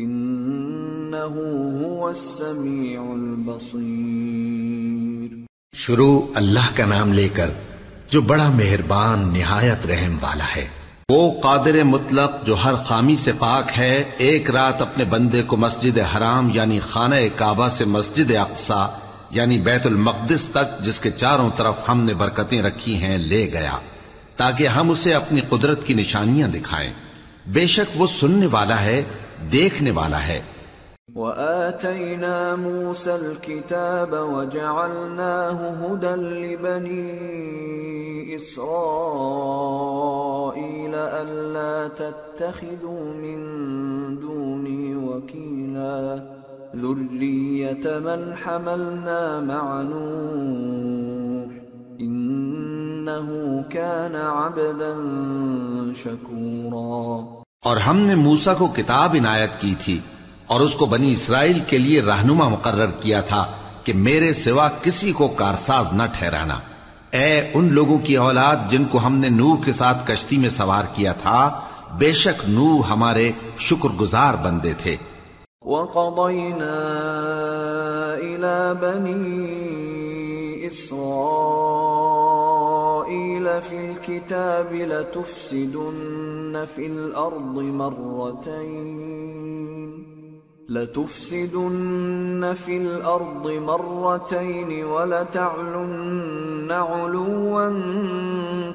[0.00, 1.40] إنه
[1.80, 5.44] هو السميع البصير.
[5.76, 7.50] شروع اللہ کا نام لے کر
[8.10, 10.68] جو بڑا مہربان، نہایت رحم والا ہے۔
[11.08, 15.98] وہ قادر مطلق جو ہر خامی سے پاک ہے، ایک رات اپنے بندے کو مسجد
[16.16, 18.88] حرام یعنی خانہ کعبہ سے مسجد اقصا
[19.30, 23.78] یعنی بیت المقدس تک، جس کے چاروں طرف ہم نے برکتیں رکھی ہیں، لے گیا،
[24.36, 26.92] تاکہ ہم اسے اپنی قدرت کی نشانیاں دکھائیں۔
[27.52, 29.02] بے شک وہ سننے والا ہے،
[29.52, 30.40] دیکھنے والا ہے۔
[31.14, 37.06] وآتينا موسى الكتاب وجعلناه هدى لبني
[38.36, 38.86] إسرائيل
[40.94, 43.40] ألا تتخذوا من
[44.22, 46.14] دوني وكيلا
[46.76, 51.52] ذرية من حملنا مع نوح۔
[52.00, 53.28] إنه
[53.68, 54.94] كان عبدا
[57.66, 59.98] اور ہم نے موسا کو کتاب عنایت کی تھی
[60.46, 63.46] اور اس کو بنی اسرائیل کے لیے رہنما مقرر کیا تھا
[63.84, 66.58] کہ میرے سوا کسی کو کارساز نہ ٹھہرانا۔
[67.10, 70.84] اے ان لوگوں کی اولاد جن کو ہم نے نوح کے ساتھ کشتی میں سوار
[70.94, 71.60] کیا تھا،
[71.98, 74.96] بے شک نوح ہمارے شکر گزار بندے تھے۔
[75.62, 76.74] وقضينا
[78.18, 79.46] إلى بني
[80.68, 82.25] إسرائيل
[83.46, 89.06] في الكتاب لتفسدن في الأرض مرتين
[90.68, 97.70] لتفسدن في الأرض مرتين ولتعلن علوا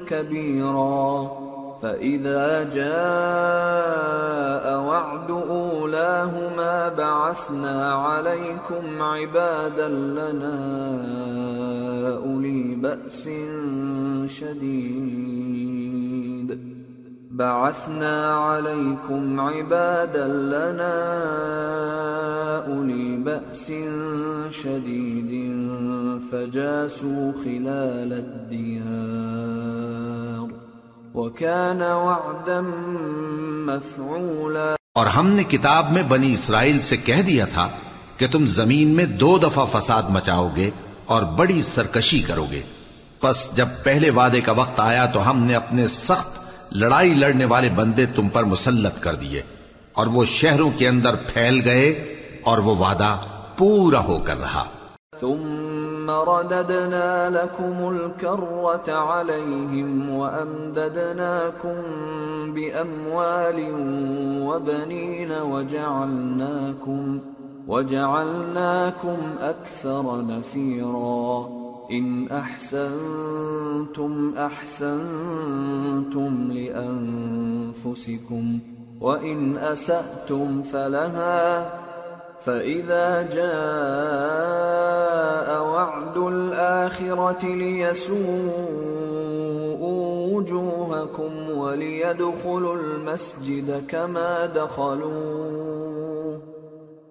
[0.08, 1.51] كبيرا
[1.82, 10.58] فإذا جاء وعد أولاهما بعثنا عليكم عبادا لنا
[12.16, 13.28] أولي بأس
[14.26, 15.72] شديد
[17.30, 20.94] بعثنا عليكم عبادا لنا
[22.66, 23.72] أولي بأس
[24.50, 25.52] شديد
[26.30, 29.42] فجاسوا خلال الديار
[31.14, 32.60] وكان وعدا
[33.66, 34.74] مفعولا.
[34.94, 37.68] اور ہم نے کتاب میں بنی اسرائیل سے کہہ دیا تھا
[38.16, 40.70] کہ تم زمین میں دو دفعہ فساد مچاؤ گے
[41.06, 42.62] اور بڑی سرکشی کرو گے۔
[43.20, 46.38] پس جب پہلے وعدے کا وقت آیا تو ہم نے اپنے سخت
[46.72, 49.42] لڑائی لڑنے والے بندے تم پر مسلط کر دیے
[49.92, 51.90] اور وہ شہروں کے اندر پھیل گئے
[52.44, 53.16] اور وہ وعدہ
[53.56, 54.64] پورا ہو کر رہا۔
[55.22, 61.76] ثم رددنا لكم الكرة عليهم وأمددناكم
[62.46, 63.72] بأموال
[64.46, 67.18] وبنين وجعلناكم
[67.68, 71.48] وجعلناكم أكثر نفيرا
[71.92, 78.58] إن أحسنتم أحسنتم لأنفسكم
[79.00, 81.70] وإن أسأتم فلها
[82.44, 83.48] فإذا جاء
[85.62, 88.82] وعد الآخرة ليسوءوا
[90.36, 96.40] وجوهكم وليدخلوا المسجد كما دخلوه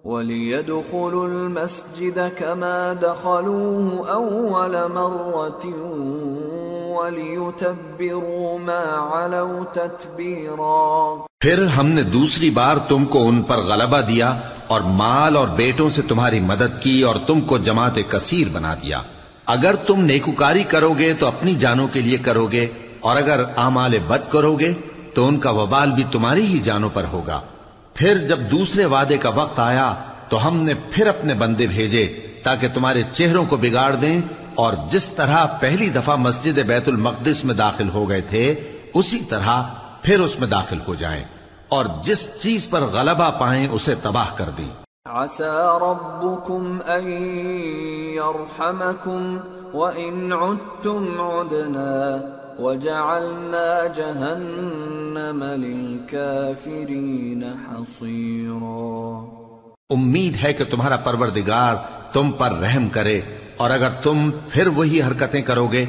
[0.04, 5.62] وليدخلوا المسجد كما دخلوه أول مرة
[6.96, 8.82] وليتبروا ما
[9.18, 11.26] علوا تتبيرا.
[11.40, 15.90] پھر ہم نے دوسری بار تم کو ان پر غلبہ دیا اور مال اور بیٹوں
[15.90, 19.02] سے تمہاری مدد کی اور تم کو جماعت کثیر بنا دیا۔
[19.46, 22.66] اگر تم نیکوکاری کرو گے تو اپنی جانوں کے لیے کرو گے
[23.00, 24.72] اور اگر اعمال بد کرو گے
[25.14, 27.40] تو ان کا وبال بھی تمہاری ہی جانوں پر ہوگا۔
[27.94, 29.94] پھر جب دوسرے وعدے کا وقت آیا
[30.28, 32.06] تو ہم نے پھر اپنے بندے بھیجے
[32.42, 34.20] تاکہ تمہارے چہروں کو بگاڑ دیں
[34.54, 38.60] اور جس طرح پہلی دفعہ مسجد بیت المقدس میں داخل ہو گئے تھے
[38.94, 39.62] اسی طرح
[40.02, 41.24] پھر اس میں داخل ہو جائیں
[41.68, 44.68] اور جس چیز پر غلبہ پائیں اسے تباہ کر دیں۔
[45.06, 47.34] عسى ربكم أن
[48.14, 49.38] يرحمكم
[49.74, 52.18] وإن عدتم عدنا
[52.58, 59.26] وجعلنا جهنم للكافرين حصيرا۔
[59.90, 61.74] امید ہے کہ تمہارا پروردگار
[62.12, 63.20] تم پر رحم کرے
[63.62, 65.84] اور اگر تم پھر وہی حرکتیں کرو گے،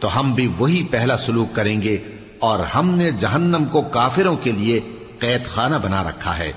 [0.00, 1.98] تو ہم بھی وہی پہلا سلوک کریں گے
[2.38, 4.80] اور ہم نے جہنم کو کافروں کے لیے
[5.18, 6.52] قید خانہ بنا رکھا ہے۔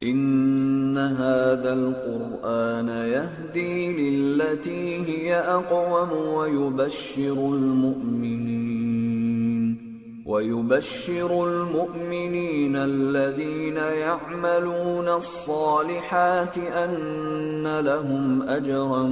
[0.00, 9.09] ان هذا القرآن يهدي للتي هي أقوم ويبشر المؤمنين۔
[10.30, 19.04] ويبشر المؤمنين الذين يعملون الصالحات أن لهم أجرا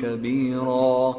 [0.00, 1.14] كبيرا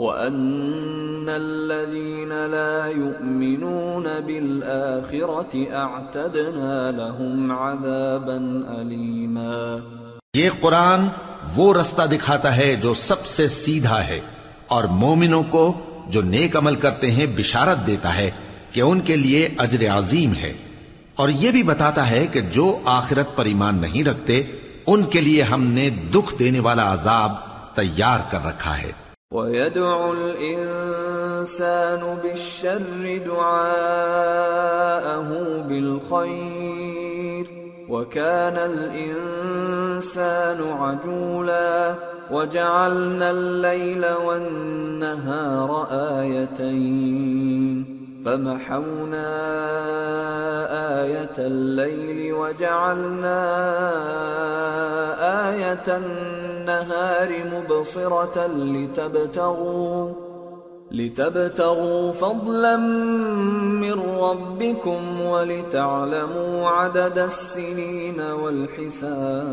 [0.00, 8.38] وأن الذين لا يؤمنون بالآخرة أعتدنا لهم عذابا
[8.80, 9.80] أليما
[10.34, 11.08] یہ قرآن
[11.56, 14.20] وہ رستہ دکھاتا ہے جو سب سے سیدھا ہے
[14.68, 15.72] اور مومنوں کو
[16.08, 18.30] جو نیک عمل کرتے ہیں بشارت دیتا ہے
[18.72, 20.52] کہ ان کے لیے اجر عظیم ہے۔
[21.16, 24.42] اور یہ بھی بتاتا ہے کہ جو آخرت پر ایمان نہیں رکھتے،
[24.86, 27.32] ان کے لیے ہم نے دکھ دینے والا عذاب
[27.76, 28.92] تیار کر رکھا ہے۔
[29.34, 35.32] ويدعو الإنسان بالشر دعاءه
[35.68, 37.44] بالخير
[37.88, 41.94] وكان الإنسان عجولا
[42.30, 45.70] وجعلنا الليل والنهار
[46.20, 49.30] آيتين فمحونا
[51.02, 53.40] آية الليل وجعلنا
[55.50, 60.12] آية النهار مبصرة لتبتغوا
[60.90, 69.50] لتبتغوا فضلا من ربكم ولتعلموا عدد السنين والحساب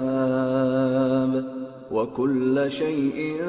[1.91, 3.41] وكل شيء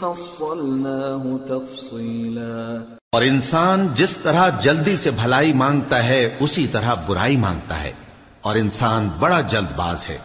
[0.00, 2.82] فصلناه تفصيلا
[3.14, 7.92] اور انسان جس طرح جلدی سے بھلائی مانگتا ہے، اسی طرح برائی مانگتا ہے۔
[8.40, 10.18] اور انسان بڑا جلد باز ہے۔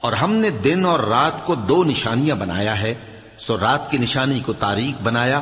[0.00, 2.94] اور ہم نے دن اور رات کو دو نشانیاں بنایا ہے۔
[3.38, 5.40] سو رات کی نشانی کو تاریخ بنایا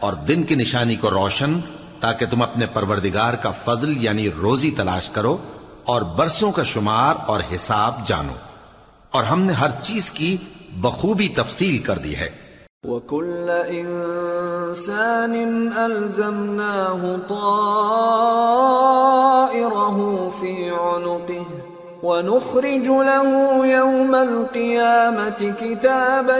[0.00, 1.60] اور دن کی نشانی کو روشن،
[2.00, 5.36] تاکہ تم اپنے پروردگار کا فضل یعنی روزی تلاش کرو
[5.84, 8.34] اور برسوں کا شمار اور حساب جانو۔
[9.10, 10.36] اور ہم نے ہر چیز کی
[10.72, 12.49] بخوبی تفصیل کر دی ہے۔
[12.86, 15.34] وَكُلَّ إِنسَانٍ
[15.72, 17.50] أَلْزَمْنَاهُ طَائِرَهُ
[20.40, 21.46] فِي عُنُقِهِ
[22.02, 26.36] ونخرج له يوم القيامة كتابا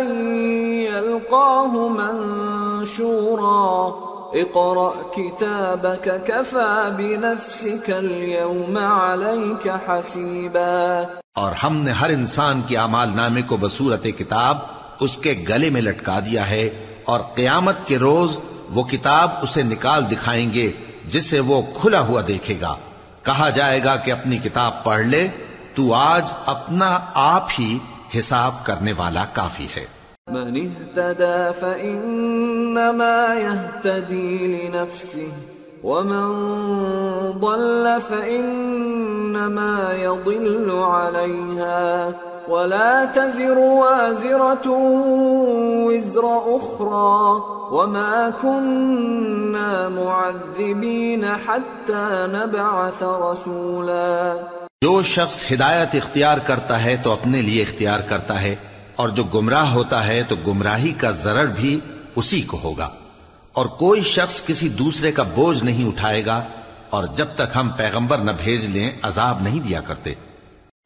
[0.89, 3.95] يلقاه منشورا
[4.35, 13.43] اقرأ كتابك كفى بنفسك اليوم عليك حسيبا اور ہم نے ہر انسان کی اعمال نامے
[13.43, 16.69] کو بصورت کتاب اس کے گلے میں لٹکا دیا ہے
[17.05, 18.39] اور قیامت کے روز
[18.71, 20.73] وہ کتاب اسے نکال دکھائیں گے
[21.07, 22.75] جسے وہ کھلا ہوا دیکھے گا۔
[23.23, 25.29] کہا جائے گا کہ اپنی کتاب پڑھ لے،
[25.75, 27.79] تو آج اپنا آپ ہی
[28.19, 29.85] حساب کرنے والا کافی ہے۔
[30.31, 35.41] من اهتدى فإنما يهتدي لنفسه،
[35.85, 36.51] ومن
[37.41, 42.11] ضل فإنما يضل عليها۔
[42.49, 44.71] ولا تزر وازرة
[45.87, 47.41] وزر أخرى
[47.71, 54.35] وما كنا معذبين حتى نبعث رسولا.
[54.83, 58.57] جو شخص ہدایت اختیار کرتا ہے تو اپنے لیے اختیار کرتا ہے،
[58.97, 61.81] اور جو گمراہ ہوتا ہے تو گمراہی کا ضرر بھی
[62.17, 62.89] اسی کو ہوگا۔
[63.53, 66.43] اور کوئی شخص کسی دوسرے کا بوجھ نہیں اٹھائے گا،
[66.91, 70.15] اور جب تک ہم پیغمبر نہ بھیج لیں، عذاب نہیں دیا کرتے۔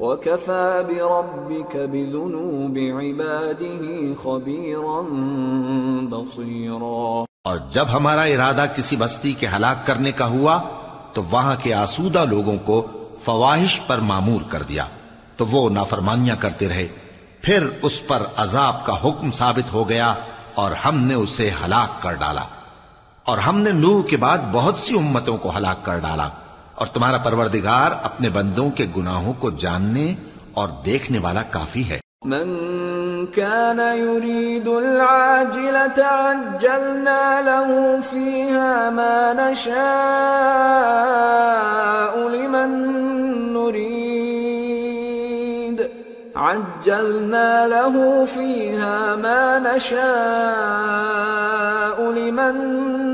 [0.00, 5.00] وكفى بربك بذنوب عباده خبيرا
[6.02, 10.60] بصيرا۔ اور جب ہمارا ارادہ کسی بستی کے ہلاک کرنے کا ہوا،
[11.12, 12.86] تو وہاں کے آسودہ لوگوں کو
[13.24, 14.84] فواہش پر معمور کر دیا۔
[15.36, 16.88] تو وہ نافرمانیاں کرتے رہے۔
[17.42, 20.14] پھر اس پر عذاب کا حکم ثابت ہو گیا
[20.54, 22.42] اور ہم نے اسے ہلاک کر ڈالا۔
[23.24, 26.28] اور ہم نے نوح کے بعد بہت سی امتوں کو ہلاک کر ڈالا۔
[26.80, 30.14] اور تمہارا پروردگار اپنے بندوں کے گناہوں کو جاننے
[30.54, 32.56] اور دیکھنے والا کافی ہے۔ من
[33.34, 37.68] كان يريد العاجلة عجلنا له
[38.10, 39.70] فيها ما نشاء
[42.28, 42.99] لمن
[46.80, 50.00] عجلنا له فيها ما نشاء
[52.10, 52.54] لمن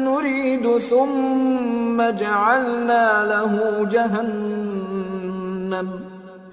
[0.05, 5.89] نريد، ثم جعلنا له جهنم،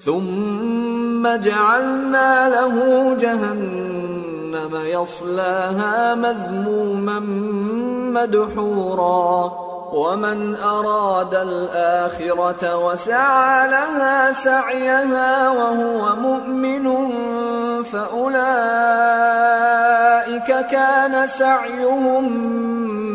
[0.00, 2.76] ثم جعلنا له
[3.20, 7.18] جهنم يصلاها مذموما
[8.18, 9.52] مدحورا
[9.94, 16.88] ومن أراد الآخرة وسعى لها سعيها وهو مؤمن
[17.82, 18.40] فأولئك
[20.70, 22.24] كان سعيهم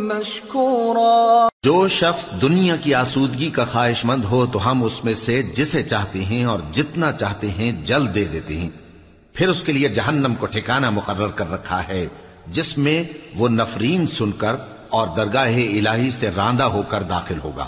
[0.07, 5.43] مشكورا جو شخص دنیا کی آسودگی کا خواہش مند ہو تو ہم اس میں سے
[5.43, 8.69] جسے چاہتے ہیں اور جتنا چاہتے ہیں جلد دے دیتے ہیں۔
[9.33, 12.07] پھر اس کے لیے جہنم کو ٹھکانہ مقرر کر رکھا ہے،
[12.47, 13.03] جس میں
[13.35, 14.55] وہ نفرین سن کر
[14.89, 17.65] اور درگاہ الہی سے راندہ ہو کر داخل ہوگا۔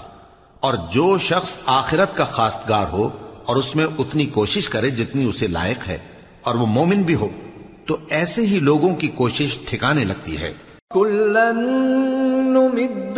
[0.59, 3.09] اور جو شخص آخرت کا خاستگار ہو
[3.45, 5.97] اور اس میں اتنی کوشش کرے جتنی اسے لائق ہے
[6.41, 7.27] اور وہ مومن بھی ہو،
[7.85, 10.53] تو ایسے ہی لوگوں کی کوشش ٹھکانے لگتی ہے۔
[10.93, 11.59] کلن
[12.53, 13.17] نمد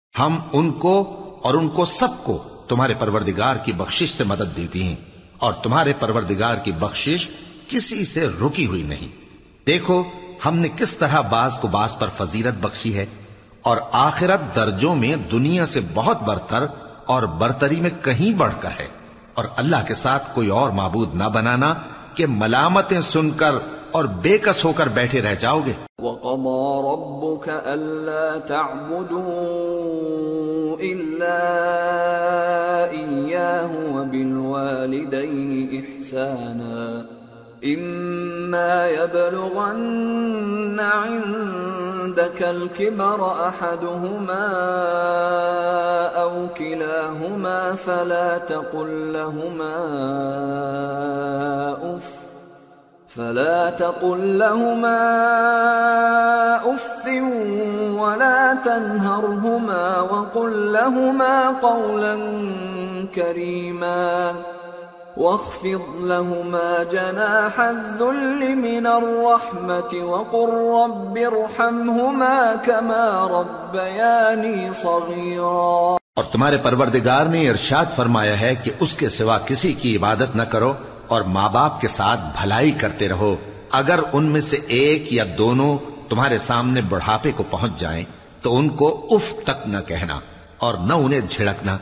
[0.19, 0.93] ہم ان کو
[1.43, 4.95] اور ان کو سب کو تمہارے پروردگار کی بخشش سے مدد دیتی ہیں
[5.37, 7.29] اور تمہارے پروردگار کی بخشش
[7.67, 9.07] کسی سے رکی ہوئی نہیں۔
[9.67, 10.03] دیکھو،
[10.45, 13.05] ہم نے کس طرح باز کو باز پر فضیلت بخشی ہے
[13.61, 16.65] اور آخرت درجوں میں دنیا سے بہت برتر
[17.05, 18.87] اور برتری میں کہیں بڑھ کر ہے
[19.33, 21.73] اور اللہ کے ساتھ کوئی اور معبود نہ بنانا
[22.15, 23.51] کہ ملامتیں سن کر
[23.91, 29.27] اور بے کس ہو کر بیٹھے رہ جاؤ گے۔ وَقَضَى رَبُّكَ أَلَّا تَعْبُدُوا
[30.77, 31.47] إِلَّا
[32.89, 37.10] إِيَّاهُ وَبِالْوَالِدَيْنِ إِحْسَانًا۔
[37.65, 44.47] إما يبلغن عندك الكبر أحدهما
[46.21, 49.77] أو كلاهما فلا تقل لهما
[53.15, 55.01] فلا تقل لهما
[56.73, 57.07] اف
[57.99, 62.19] ولا تنهرهما وقل لهما قولا
[63.15, 64.33] كريما
[65.17, 77.25] واخفض لهما جناح الذل من الرحمة وقل رب ارحمهما كما ربياني صغيرا۔ اور تمہارے پروردگار
[77.25, 80.73] نے ارشاد فرمایا ہے کہ اس کے سوا کسی کی عبادت نہ کرو
[81.07, 83.35] اور ماں باپ کے ساتھ بھلائی کرتے رہو۔
[83.71, 85.77] اگر ان میں سے ایک یا دونوں
[86.09, 88.03] تمہارے سامنے بڑھاپے کو پہنچ جائیں
[88.41, 90.19] تو ان کو اف تک نہ کہنا
[90.57, 91.77] اور نہ انہیں جھڑکنا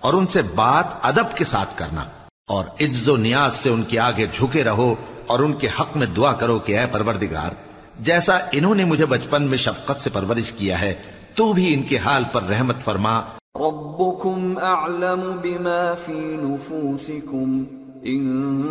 [0.00, 2.04] اور ان سے بات ادب کے ساتھ کرنا۔
[2.50, 4.94] اور عز و نیاز سے ان کے آگے جھکے رہو
[5.26, 7.50] اور ان کے حق میں دعا کرو کہ اے پروردگار
[8.00, 10.94] جیسا انہوں نے مجھے بچپن میں شفقت سے پرورش کیا ہے
[11.34, 13.20] تو بھی ان کے حال پر رحمت فرما۔
[13.54, 17.64] ربكم أعلم بما في نفوسكم
[18.04, 18.62] إن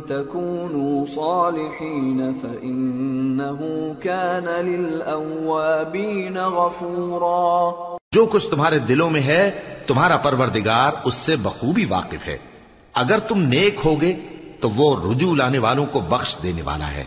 [0.00, 3.66] تكونوا صالحين فإنه
[4.00, 7.70] كان للأوابين غفورا۔
[8.12, 9.50] جو کچھ تمہارے دلوں میں ہے
[9.86, 12.38] تمہارا پروردگار اس سے بخوبی واقف ہے۔
[12.94, 14.14] اگر تم نیک ہوگے
[14.60, 17.04] تو وہ رجوع لانے والوں کو بخش دینے والا ہے۔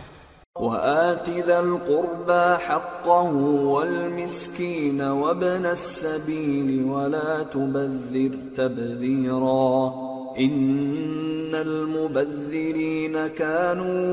[0.60, 3.32] وآت ذا القربى حقه
[3.64, 9.90] والمسكين وابن السبيل ولا تبذر تبذيرا
[10.38, 14.04] إن المبذرين كانوا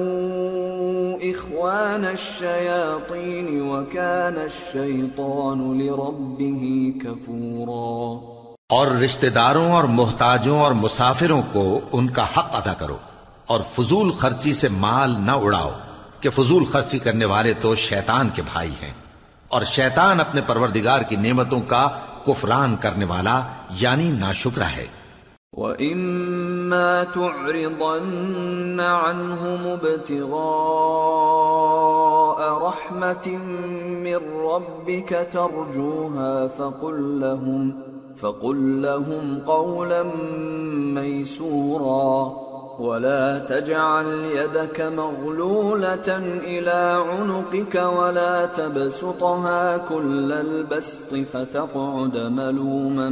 [1.32, 8.32] إخوان الشياطين وكان الشيطان لربه كفورا
[8.72, 12.98] اور رشتہ داروں اور محتاجوں اور مسافروں کو ان کا حق ادا کرو
[13.48, 15.72] اور فضول خرچی سے مال نہ اڑاؤ
[16.20, 18.94] کہ فضول خرچی کرنے والے تو شیطان کے بھائی ہیں
[19.48, 21.90] اور شیطان اپنے پروردگار کی نعمتوں کا
[22.26, 24.88] کفران کرنے والا یعنی ناشکرا ہے۔
[25.58, 30.32] وَإِمَّا تُعْرِضَنَّ عَنْهُمُ ابْتِغَاءَ
[32.68, 33.28] رَحْمَةٍ
[34.08, 34.20] مِّن
[34.52, 40.04] رَّبِّكَ تَرْجُوهَا فَقُل لَّهُمْ فَقُل لَّهُمْ قَوْلًا
[40.94, 53.10] مَّيْسُورًا ولا تجعل يدك مغلولة إلى عنقك ولا تبسطها كل البسط فتقعد ملوما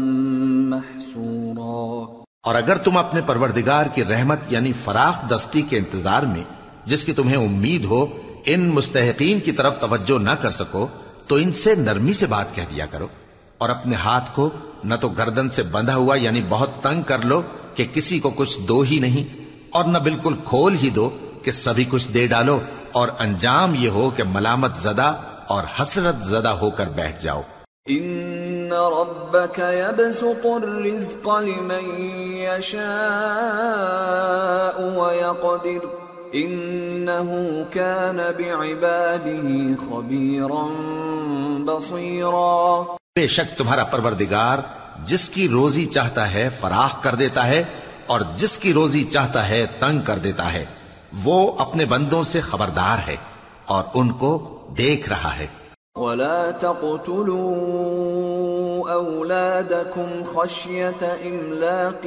[0.70, 2.06] محسورا
[2.44, 6.44] اور اگر تم اپنے پروردگار کی رحمت یعنی فراخ دستی کے انتظار میں،
[6.86, 8.06] جس کی تمہیں امید ہو،
[8.46, 10.88] ان مستحقین کی طرف توجہ نہ کر سکو،
[11.28, 13.08] تو ان سے نرمی سے بات کہہ دیا کرو
[13.58, 14.50] اور اپنے ہاتھ کو
[14.84, 17.42] نہ تو گردن سے بندھا ہوا یعنی بہت تنگ کر لو
[17.76, 21.10] کہ کسی کو کچھ دو ہی نہیں اور نہ بالکل کھول ہی دو
[21.44, 22.60] کہ سبھی کچھ دے ڈالو
[22.92, 25.16] اور انجام یہ ہو کہ ملامت زدہ
[25.48, 27.42] اور حسرت زدہ ہو کر بیٹھ جاؤ۔
[27.86, 31.86] ان ربك يبسط الرزق لمن
[32.38, 32.80] يشاء
[34.98, 35.86] ويقدر
[36.34, 40.66] انه كان بعباده خبيرا
[41.66, 44.58] بصيرا بے شک تمہارا پروردگار
[45.06, 47.64] جس کی روزی چاہتا ہے فراخ کر دیتا ہے
[48.08, 50.66] اور جس کی روزی چاہتا ہے تنگ کر دیتا ہے،
[51.24, 53.16] وہ اپنے بندوں سے خبردار ہے
[53.66, 55.48] اور ان کو دیکھ رہا ہے۔
[55.96, 57.60] ولا تقتلوا
[58.92, 62.06] اولادكم خشيه املاق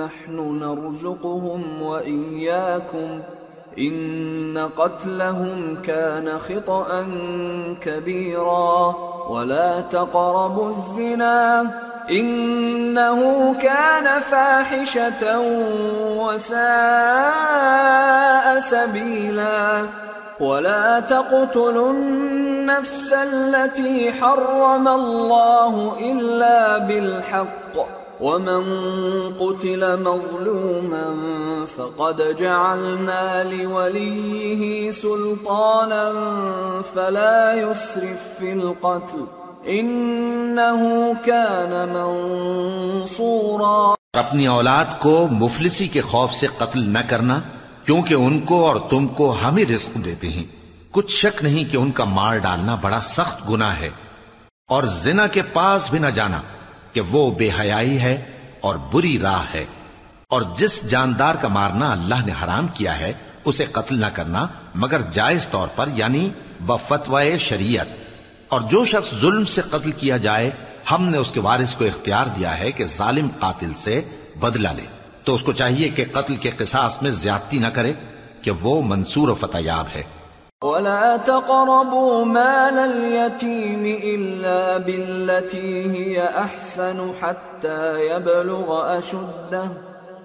[0.00, 3.37] نحن نرزقهم واياكم
[3.78, 7.06] ان قتلهم كان خطا
[7.80, 8.94] كبيرا
[9.28, 11.70] ولا تقربوا الزنا
[12.10, 15.40] انه كان فاحشه
[16.16, 16.58] وساء
[18.60, 19.82] سبيلا
[20.40, 28.62] ولا تقتلوا النفس التي حرم الله الا بالحق ومن
[29.38, 36.12] قتل مظلوما فقد جعلنا لوليه سلطانا
[36.94, 39.24] فلا يسرف في القتل
[39.64, 47.40] انه كان منصورا اپنی اولاد کو مفلسی کے خوف سے قتل نہ کرنا،
[47.84, 50.44] کیونکہ ان کو اور تم کو ہم ہی رزق دیتے ہیں۔
[50.90, 53.90] کچھ شک نہیں کہ ان کا مار ڈالنا بڑا سخت گناہ ہے۔
[54.68, 56.40] اور زنا کے پاس بھی نہ جانا۔
[56.98, 58.24] کہ وہ بے حیائی ہے
[58.60, 59.64] اور بری راہ ہے۔
[60.28, 63.12] اور جس جاندار کا مارنا اللہ نے حرام کیا ہے،
[63.44, 67.86] اسے قتل نہ کرنا، مگر جائز طور پر یعنی بفتوائے شریعت۔
[68.48, 70.50] اور جو شخص ظلم سے قتل کیا جائے،
[70.92, 74.02] ہم نے اس کے وارث کو اختیار دیا ہے کہ ظالم قاتل سے
[74.40, 74.84] بدلہ لے۔
[75.24, 77.92] تو اس کو چاہیے کہ قتل کے قصاص میں زیادتی نہ کرے،
[78.42, 80.02] کہ وہ منصور و فتح یاب ہے۔
[80.62, 89.68] ولا تقربوا مال اليتيم إلا بالتي هي أحسن حتى يبلغ أشده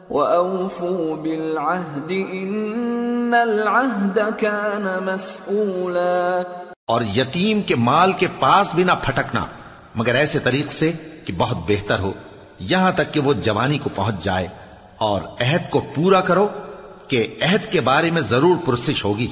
[0.10, 6.42] وأوفوا بالعهد إن العهد كان مسؤولا
[6.88, 9.46] اور یتیم کے مال کے پاس بھی نہ پھٹکنا،
[9.96, 10.92] مگر ایسے طریق سے
[11.26, 12.12] کہ بہت بہتر ہو،
[12.60, 14.48] یہاں تک کہ وہ جوانی کو پہنچ جائے
[14.98, 16.48] اور عہد کو پورا کرو
[17.08, 19.32] کہ عہد کے بارے میں ضرور پرسش ہوگی۔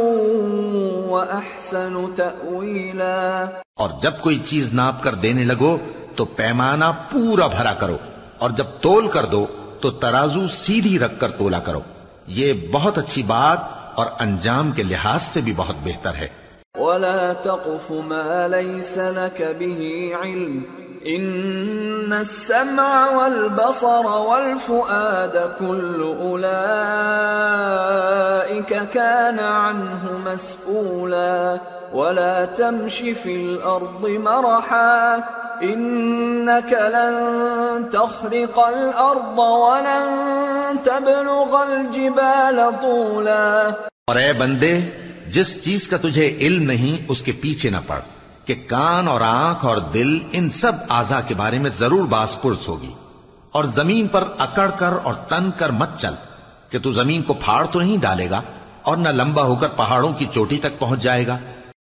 [1.11, 5.77] وَأَحْسَنُ تَأْوِيلًا اور جب کوئی چیز ناپ کر دینے لگو
[6.17, 7.97] تو پیمانہ پورا بھرا کرو
[8.39, 9.47] اور جب تول کر دو
[9.81, 11.81] تو ترازو سیدھی رکھ کر تولا کرو۔
[12.27, 13.59] یہ بہت اچھی بات
[13.95, 16.42] اور انجام کے لحاظ سے بھی بہت بہتر ہے۔
[16.79, 20.63] ولا تقف ما ليس لك به علم
[21.07, 26.49] ان السمع والبصر والفؤاد كل اولئك
[28.89, 31.61] كان عنه مسؤولا
[31.95, 35.25] ولا تمش في الارض مرحا
[35.63, 40.07] انك لن تخرق الارض ولن
[40.85, 43.75] تبلغ الجبال طولا
[44.07, 44.73] اور اے بندے
[45.33, 47.99] جس چیز کا تجھے علم نہیں، اس کے پیچھے نہ پڑ،
[48.45, 52.69] کہ کان اور آنکھ اور دل ان سب آزا کے بارے میں ضرور باس پرس
[52.69, 52.93] ہوگی۔
[53.53, 56.15] اور زمین پر اکڑ کر اور تن کر مت چل،
[56.71, 58.41] کہ تو زمین کو پھاڑ تو نہیں ڈالے گا
[58.83, 61.39] اور نہ لمبا ہو کر پہاڑوں کی چوٹی تک پہنچ جائے گا۔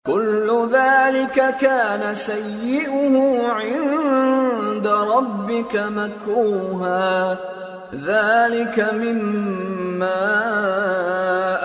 [0.06, 3.18] كل ذلك كان سيئه
[3.50, 7.34] عند ربك مكروها
[8.06, 10.26] ذلك مما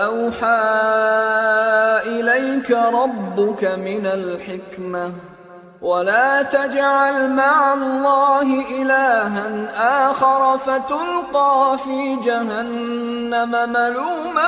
[0.05, 1.24] أوحى
[2.71, 5.11] ربك من الحكمة
[5.81, 9.47] ولا تجعل مع الله إلها
[10.09, 14.47] آخر فتلقى في جهنم ملوما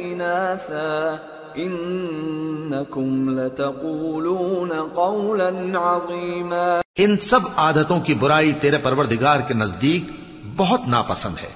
[0.00, 1.18] إناثا
[1.58, 10.10] إنكم لتقولون قولا عظيما ان سب عادتوں کی برائی تیرے پروردگار کے نزدیک
[10.56, 11.48] بہت ناپسند ہے۔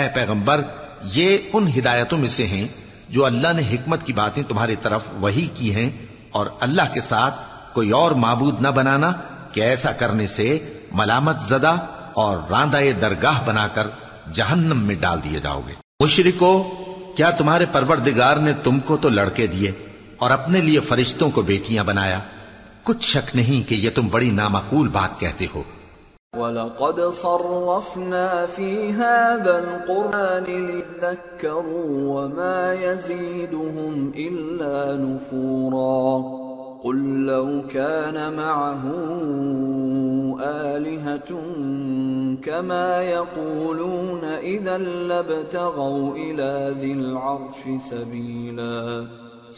[0.00, 0.60] اے پیغمبر
[1.04, 2.68] یہ ان ہدایتوں میں سے ہیں
[3.08, 5.90] جو اللہ نے حکمت کی باتیں تمہاری طرف وہی کی ہیں
[6.30, 7.34] اور اللہ کے ساتھ
[7.74, 9.12] کوئی اور معبود نہ بنانا
[9.52, 11.76] کہ ایسا کرنے سے ملامت زدہ
[12.12, 13.86] اور راندہ درگاہ بنا کر
[14.32, 16.72] جہنم میں ڈال دیے جاؤ گے۔ مشرکو
[17.14, 19.72] کیا تمہارے پروردگار نے تم کو تو لڑکے دیے
[20.18, 22.18] اور اپنے لیے فرشتوں کو بیٹیاں بنایا؟
[22.84, 25.62] کچھ شک نہیں کہ یہ تم بڑی نامعقول بات کہتے ہو۔
[26.38, 36.44] وَلَقَدْ صَرَّفْنَا فِي هَذَا الْقُرْآنِ لِلذَّكَّرُوا وَمَا يَزِيدُهُمْ إِلَّا نُفُورًا
[36.84, 36.96] قل
[37.26, 38.84] لو كان معه
[40.40, 41.30] آلهة
[42.44, 44.13] كما يقولون
[44.44, 49.06] إذا لابتغوا إلى ذي العرش سبيلا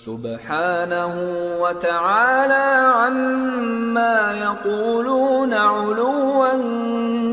[0.04, 1.14] سبحانه
[1.60, 6.52] وتعالى عما يقولون علوا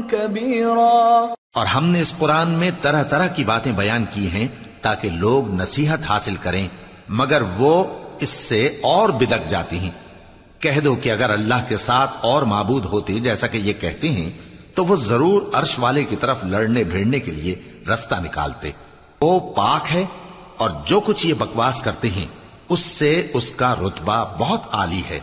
[0.10, 4.48] كبيرا اور ہم نے اس قرآن میں طرح طرح کی باتیں بیان کی ہیں
[4.82, 6.68] تاکہ لوگ نصیحت حاصل کریں،
[7.10, 7.84] مگر وہ
[8.20, 9.92] اس سے اور بدک جاتی ہیں۔
[10.60, 14.53] کہہ دو کہ اگر اللہ کے ساتھ اور معبود ہوتے جیسا کہ یہ کہتے ہیں
[14.76, 17.56] تو وہ ضرور عرش والے کی طرف لڑنے بھیڑنے کے لیے
[17.94, 18.72] رستہ نکالتے۔
[19.22, 20.06] وہ پاک ہے
[20.58, 22.26] اور جو کچھ یہ بکواس کرتے ہیں،
[22.70, 25.20] اس سے اس کا رتبہ بہت عالی ہے۔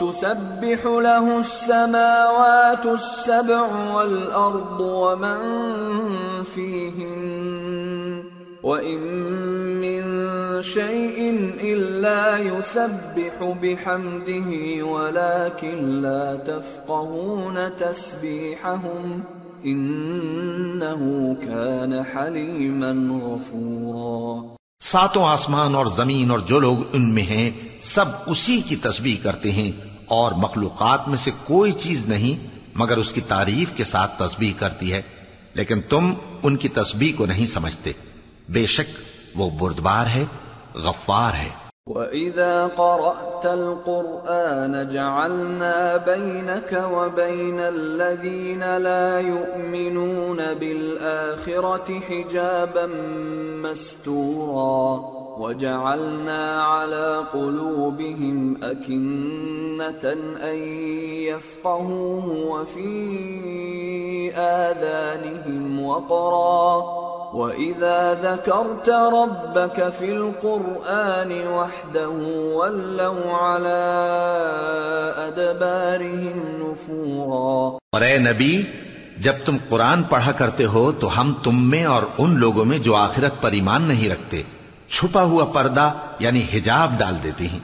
[0.00, 3.60] تسبح له السماوات السبع
[3.92, 5.38] والأرض ومن
[6.54, 8.31] فيهن۔
[8.62, 8.98] وَإِن
[9.80, 10.02] مِّن
[10.62, 11.18] شَيْءٍ
[11.60, 19.20] إِلَّا يُسَبِّحُ بِحَمْدِهِ وَلَكِن لَّا تَفْقَهُونَ تَسْبِيحَهُمْ
[19.64, 27.50] إِنَّهُ كَانَ حَلِيمًا غَفُورًا ساتوں آسمان اور زمین اور جو لوگ ان میں ہیں،
[27.82, 29.72] سب اسی کی تسبیح کرتے ہیں
[30.06, 34.92] اور مخلوقات میں سے کوئی چیز نہیں، مگر اس کی تعریف کے ساتھ تسبیح کرتی
[34.92, 35.02] ہے،
[35.54, 37.92] لیکن تم ان کی تسبیح کو نہیں سمجھتے۔
[38.48, 38.98] بے شک
[39.34, 40.24] وہ بردبار ہے،
[40.74, 41.48] غفار ہے۔
[41.86, 52.86] وَإِذَا قَرَأْتَ الْقُرْآنَ جَعَلْنَا بَيْنَكَ وَبَيْنَ الَّذِينَ لَا يُؤْمِنُونَ بِالْآخِرَةِ حِجَابًا
[53.62, 60.56] مَسْتُورًا۔ وجعلنا على قلوبهم أكنة أن
[61.28, 63.00] يفقهوه وفي
[64.36, 67.02] آذانهم وقرا.
[67.32, 74.04] وَإِذَا ذَكَرْتَ رَبَّكَ فِي الْقُرْآنِ وَحْدَهُ وَلَّوْ عَلَىٰ
[75.16, 77.78] أَدْبَارِهِمْ نُفُورًا.
[77.92, 78.62] اور اے نبی،
[79.18, 82.94] جب تم قرآن پڑھا کرتے ہو تو ہم تم میں اور ان لوگوں میں جو
[82.94, 84.42] آخرت پر ایمان نہیں رکھتے
[84.92, 87.58] چھپا ہوا پردہ یعنی حجاب ڈال دیتے ہیں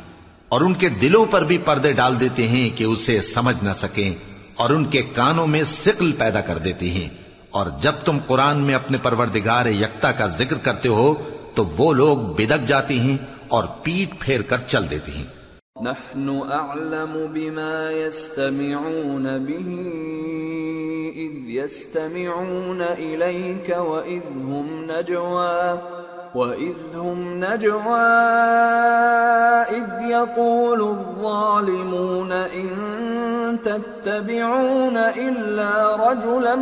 [0.49, 4.14] اور ان کے دلوں پر بھی پردے ڈال دیتے ہیں کہ اسے سمجھ نہ سکیں
[4.57, 7.09] اور ان کے کانوں میں سقل پیدا کر دیتے ہیں
[7.51, 11.14] اور جب تم قرآن میں اپنے پروردگار یکتا کا ذکر کرتے ہو
[11.55, 13.17] تو وہ لوگ بدک جاتے ہیں
[13.49, 15.25] اور پیٹ پھیر کر چل دیتے ہیں۔
[15.81, 19.75] نحن اعلم بما يستمعون به
[21.17, 25.75] اذ يستمعون اليك واذ هم نجوا۔
[26.38, 28.11] وَإِذْ هُمْ نَجْوَى
[29.70, 32.68] إِذْ يَقُولُ الظَّالِمُونَ إِن
[33.64, 36.57] تَتَّبِعُونَ إِلَّا رَجُلًا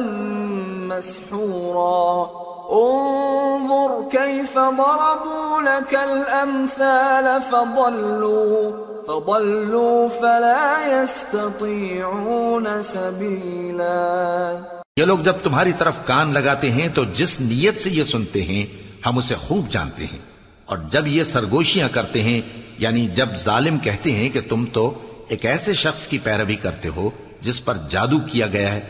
[0.88, 2.30] مَسْحُورًا
[2.72, 8.70] انظر كيف ضربوا لك الأمثال فضلوا
[9.08, 14.56] فضلوا فلا يستطيعون سبيلا
[15.00, 18.64] یہ لوگ جب تمہاری طرف کان لگاتے ہیں تو جس نیت سے یہ سنتے ہیں
[19.06, 20.18] ہم اسے خوب جانتے ہیں۔
[20.66, 22.40] اور جب یہ سرگوشیاں کرتے ہیں
[22.78, 27.10] یعنی جب ظالم کہتے ہیں کہ تم تو ایک ایسے شخص کی پیروی کرتے ہو
[27.40, 28.80] جس پر جادو کیا گیا ہے،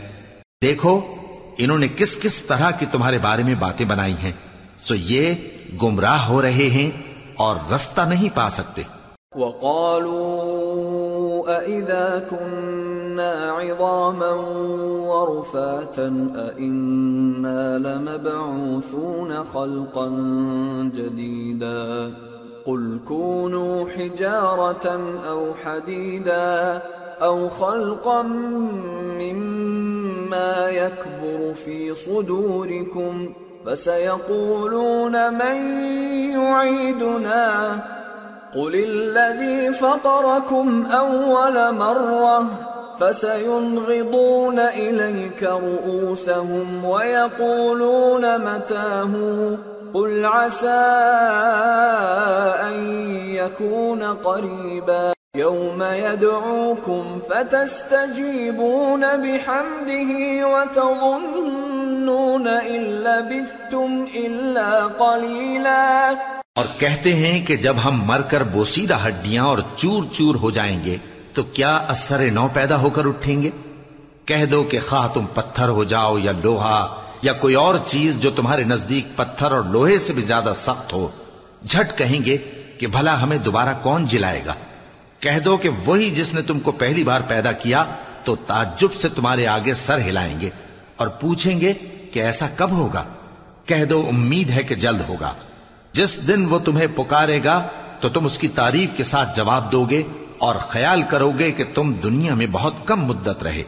[0.63, 1.15] دیکھو،
[1.57, 4.31] انہوں نے کس کس طرح کی تمہارے بارے میں باتیں بنائی ہیں۔
[4.79, 5.33] سو یہ
[5.81, 7.01] گمراہ ہو رہے ہیں
[7.35, 8.81] اور رستہ نہیں پا سکتے۔
[9.35, 12.86] وقالوا أئذا كنا
[13.19, 14.31] عظاما
[15.09, 20.09] ورفاتا أئنا لمبعوثون خلقا
[20.95, 22.13] جديدا
[22.65, 26.81] قل كونوا حجارة أو حديدا
[27.21, 28.21] أو خلقا
[29.21, 33.33] مما يكبر في صدوركم
[33.65, 35.81] فسيقولون من
[36.31, 37.79] يعيدنا
[38.55, 42.45] قل الذي فطركم أول مرة
[42.99, 49.11] فسينغضون إليك رؤوسهم ويقولون متاه؟
[49.93, 50.87] قل عسى
[52.61, 55.13] أن يكون قريبا.
[55.35, 66.13] يوم يدعوكم فتستجيبون بحمده وتظنون إن لبثتم إلا قليلا.
[66.55, 70.83] اور کہتے ہیں کہ جب ہم مر کر بوسیدہ ہڈیاں اور چور چور ہو جائیں
[70.83, 70.97] گے
[71.37, 73.49] تو کیا اثر نو پیدا ہو کر اٹھیں گے؟
[74.25, 78.31] کہہ دو کہ خواہ تم پتھر ہو جاؤ یا لوہا یا کوئی اور چیز جو
[78.31, 81.07] تمہارے نزدیک پتھر اور لوہے سے بھی زیادہ سخت ہو،
[81.67, 82.37] جھٹ کہیں گے
[82.77, 84.53] کہ بھلا ہمیں دوبارہ کون جلائے گا؟
[85.19, 87.83] کہہ دو کہ وہی جس نے تم کو پہلی بار پیدا کیا
[88.23, 90.49] تو تعجب سے تمہارے آگے سر ہلائیں گے
[90.95, 91.73] اور پوچھیں گے
[92.11, 93.03] کہ ایسا کب ہوگا؟
[93.65, 95.33] کہہ دو امید ہے کہ جلد ہوگا۔
[95.91, 97.67] جس دن وہ تمہیں پکارے گا
[97.99, 100.03] تو تم اس کی تعریف کے ساتھ جواب دو گے
[100.39, 103.63] اور خیال کرو گے کہ تم دنیا میں بہت کم مدت رہے۔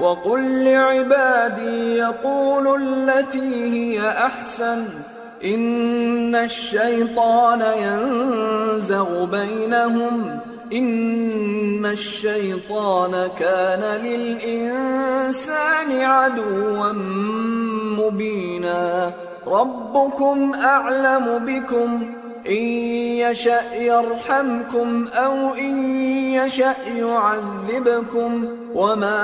[0.00, 4.82] وَقُلْ لِعِبَادِي يَقُولُ الَّتِي هِيَ أَحْسَنُ،
[5.44, 10.30] إِنَّ الشَّيْطَانَ يَنزَغُ بَيْنَهُمْ،
[10.72, 16.92] إِنَّ الشَّيْطَانَ كَانَ لِلْإِنسَانِ عَدُوًّا
[18.00, 19.10] مُبِينًا۔
[19.46, 22.04] ربكم اعلم بكم
[22.44, 22.64] ان
[23.30, 25.94] يشأ يرحمكم او ان
[26.34, 29.22] يشأ يعذبكم وما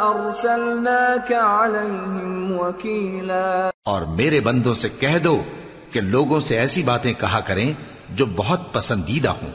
[0.00, 5.42] ارسلناك عليهم وكيلا اور میرے بندوں سے کہہ دو
[5.90, 7.72] کہ لوگوں سے ایسی باتیں کہا کریں
[8.10, 9.50] جو بہت پسندیدہ ہوں،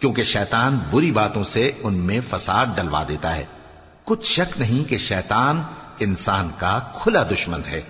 [0.00, 3.44] کیونکہ شیطان بری باتوں سے ان میں فساد ڈلوا دیتا ہے۔
[4.04, 5.62] کچھ شک نہیں کہ شیطان
[6.00, 7.80] انسان کا کھلا دشمن ہے۔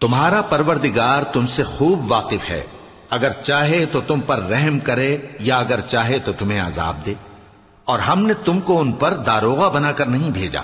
[0.00, 2.62] تمہارا پروردگار تم سے خوب واقف ہے۔
[3.10, 7.14] اگر چاہے تو تم پر رحم کرے یا اگر چاہے تو تمہیں عذاب دے۔
[7.84, 10.60] اور ہم نے تم کو ان پر داروغہ بنا کر نہیں بھیجا۔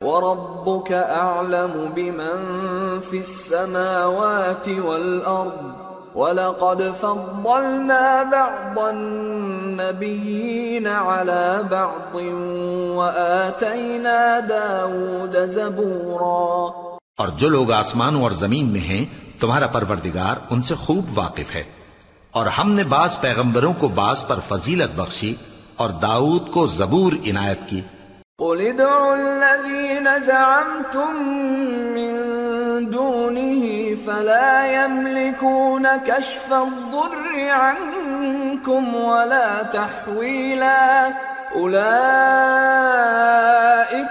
[0.00, 12.16] وربك اعلم بمن في السماوات والارض ولقد فضلنا بعض النبيين على بعض
[12.96, 19.04] وآتينا داود زبورا۔ اور جو لوگ آسمانوں اور زمین میں ہیں
[19.40, 21.62] تمہارا پروردگار ان سے خوب واقف ہے۔
[22.36, 25.34] اور ہم نے بعض پیغمبروں کو بعض پر فضیلت بخشی
[25.76, 27.80] اور داؤد کو زبور عنایت کی۔
[28.38, 31.12] قل ادعوا الذين زعمتم
[31.96, 32.12] من
[32.92, 33.64] دونه
[34.04, 41.08] فلا يملكون كشف الضر عنكم ولا تحويلا
[41.56, 41.76] أولئك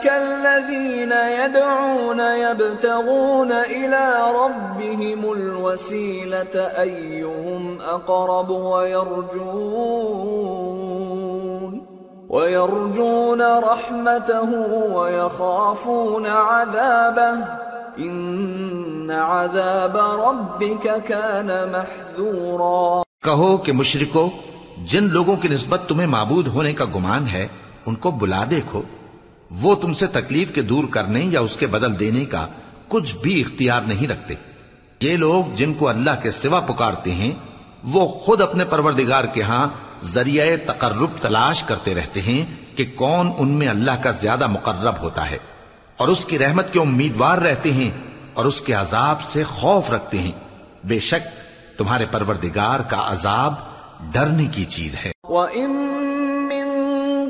[0.05, 10.05] الذين يدعون يبتغون إلى ربهم الوسيلة أيهم أقرب ويرجون
[12.29, 14.49] ويرجون رحمته
[14.93, 17.45] ويخافون عذابه
[17.99, 24.29] إن عذاب ربك كان محذورا کہو کہ مشرکو
[24.77, 27.47] جن لوگوں کی نسبت تمہیں معبود ہونے کا گمان ہے،
[27.85, 28.81] ان کو بلا دیکھو۔
[29.51, 32.47] وہ تم سے تکلیف کے دور کرنے یا اس کے بدل دینے کا
[32.87, 34.33] کچھ بھی اختیار نہیں رکھتے۔
[35.01, 37.31] یہ لوگ جن کو اللہ کے سوا پکارتے ہیں،
[37.83, 39.67] وہ خود اپنے پروردگار کے ہاں
[40.01, 42.45] ذریعہ تقرب تلاش کرتے رہتے ہیں
[42.77, 45.37] کہ کون ان میں اللہ کا زیادہ مقرب ہوتا ہے۔
[45.97, 47.91] اور اس کی رحمت کے امیدوار رہتے ہیں
[48.33, 50.31] اور اس کے عذاب سے خوف رکھتے ہیں۔
[50.83, 51.27] بے شک
[51.77, 53.53] تمہارے پروردگار کا عذاب
[53.99, 55.69] ڈرنے کی چیز ہے۔ وَإِن
[56.49, 56.65] مِّن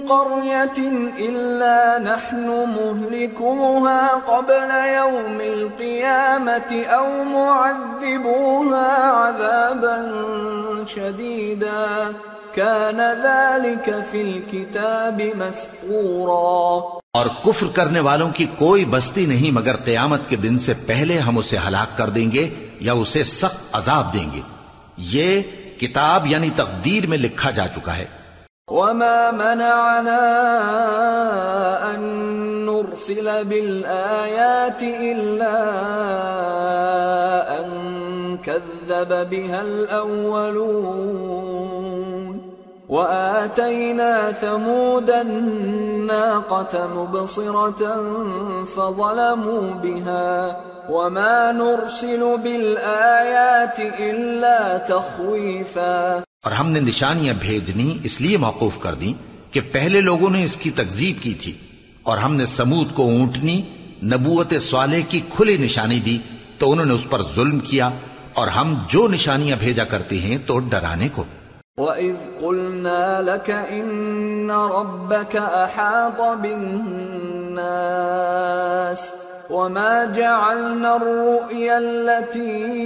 [0.08, 8.92] قَرْيَةٍ إِلَّا نَحْنُ مُهْلِكُوهَا قَبْلَ يَوْمِ الْقِيَامَةِ أَوْ مُعَذِّبُوهَا
[9.28, 10.12] عَذَابًا
[10.88, 12.12] شَدِيدًا
[12.54, 15.32] كَانَ ذَلِكَ فِي الْكِتَابِ
[17.12, 21.38] اور کفر کرنے والوں کی کوئی بستی نہیں مگر قیامت کے دن سے پہلے ہم
[21.38, 22.50] اسے ہلاک کر دیں گے
[22.80, 24.42] یا اسے سخت عذاب دیں گے۔
[24.98, 25.42] یہ
[25.80, 28.06] کتاب یعنی تقدیر میں لکھا جا چکا ہے۔
[28.68, 30.22] وما منعنا
[31.90, 32.02] ان
[32.66, 35.58] نرسل بالآيات الا
[37.58, 37.68] ان
[38.42, 40.96] كذب بها الاولون
[42.90, 47.82] وآتينا ثمود الناقة مبصرة
[48.76, 50.60] فظلموا بها
[50.90, 59.14] وما نرسل بالآيات إلا تخويفا اور ہم نے نشانیاں بھیجنی اس لیے موقوف کر دیں
[59.54, 61.54] کہ پہلے لوگوں نے اس کی تکزیب کی تھی
[62.04, 63.62] اور ہم نے سمود کو اونٹنی
[64.04, 66.18] نبوت سوالے کی کھلی نشانی دی
[66.60, 67.90] تو انہوں نے اس پر ظلم کیا
[68.34, 71.24] اور ہم جو نشانیاں بھیجا کرتے ہیں تو ڈرانے کو۔
[71.78, 82.86] وَإِذْ قُلْنَا لَكَ إِنَّ رَبَّكَ أَحَاطَ بِالنَّاسِ وما جعلنا الرؤيا التي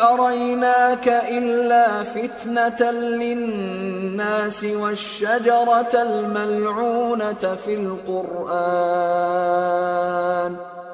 [0.00, 8.88] أريناك إلا فتنة للناس والشجرة الملعونة في القرآن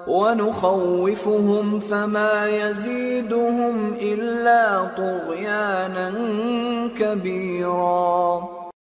[0.06, 6.12] ونخوفهم فما يزيدهم إلا طغيانا
[6.98, 8.40] كبيرا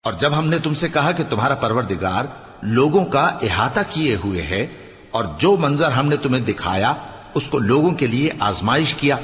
[0.07, 2.25] اور جب ہم نے تم سے کہا کہ تمہارا پروردگار
[2.63, 4.67] لوگوں کا احاطہ کیے ہوئے ہے
[5.11, 6.95] اور جو منظر ہم نے تمہیں دکھایا،
[7.35, 9.17] اس کو لوگوں کے لیے آزمائش کیا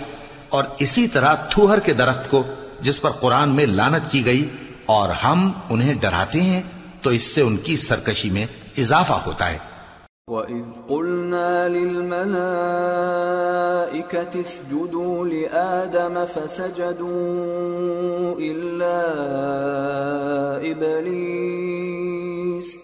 [0.48, 2.42] اور اسی طرح تھوہر کے درخت کو
[2.80, 4.48] جس پر قرآن میں لانت کی گئی
[4.86, 6.62] اور ہم انہیں ڈراتے ہیں،
[7.02, 8.46] تو اس سے ان کی سرکشی میں
[8.78, 9.58] اضافہ ہوتا ہے۔
[10.28, 19.02] وَإِذْ قُلْنَا لِلْمَلَائِكَةِ اسْجُدُوا لِآدَمَ فَسَجَدُوا إِلَّا
[20.62, 22.83] إِبْلِيسَ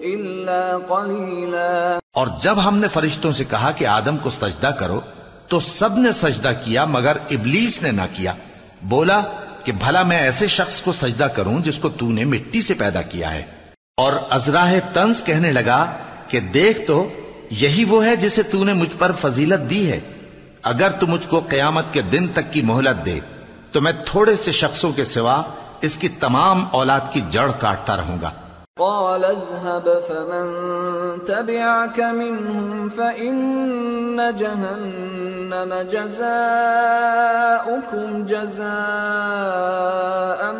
[0.03, 5.01] إلا قليلا۔ اور جب ہم نے فرشتوں سے کہا کہ آدم کو سجدہ کرو،
[5.47, 8.33] تو سب نے سجدہ کیا مگر ابلیس نے نہ کیا۔
[8.81, 9.21] بولا
[9.63, 13.01] کہ بھلا میں ایسے شخص کو سجدہ کروں جس کو تو نے مٹی سے پیدا
[13.01, 13.43] کیا ہے۔
[13.97, 15.97] اور ازراہ تنز کہنے لگا
[16.27, 17.09] کہ دیکھ تو،
[17.49, 19.99] یہی وہ ہے جسے تو نے مجھ پر فضیلت دی ہے۔
[20.63, 23.19] اگر تو مجھ کو قیامت کے دن تک کی مہلت دے۔
[23.71, 25.41] تو میں تھوڑے سے شخصوں کے سوا
[25.81, 28.31] اس کی تمام اولاد کی جڑ کاٹتا رہوں گا۔
[28.79, 30.55] قال اذهب فمن
[31.25, 40.51] تبعك منهم فإن جهنم جزاؤكم جزاء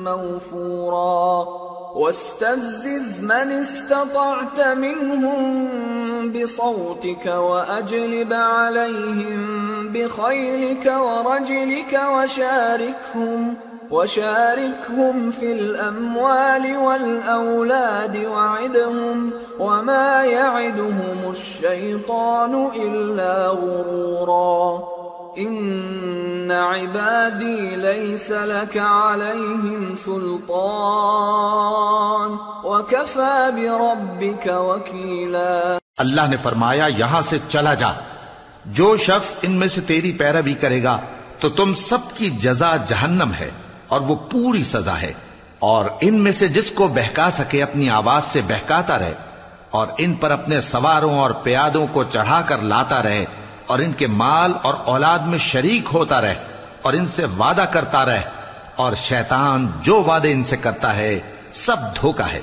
[0.00, 1.61] موفورا۔
[2.02, 5.68] واستفزز من استطعت منهم
[6.32, 13.54] بصوتك وأجلب عليهم بخيلك ورجلك وشاركهم
[13.90, 25.01] وشاركهم في الأموال والأولاد وعدهم وما يعدهم الشيطان إلا غرورا
[25.38, 37.74] إن عبادي ليس لك عليهم سلطان وكفى بربك وكيلا اللہ نے فرمایا، یہاں سے چلا
[37.74, 37.92] جا۔
[38.66, 40.98] جو شخص ان میں سے تیری پیروی کرے گا،
[41.40, 43.50] تو تم سب کی جزا جہنم ہے
[43.88, 45.12] اور وہ پوری سزا ہے۔
[45.58, 49.14] اور ان میں سے جس کو بہکا سکے، اپنی آواز سے بہکاتا رہے۔
[49.70, 53.24] اور ان پر اپنے سواروں اور پیادوں کو چڑھا کر لاتا رہے۔
[53.66, 56.34] اور ان کے مال اور اولاد میں شریک ہوتا رہے
[56.82, 58.22] اور ان سے وعدہ کرتا رہے
[58.76, 61.20] اور شیطان جو وعدے ان سے کرتا ہے
[61.50, 62.40] سب دھوکا ہے۔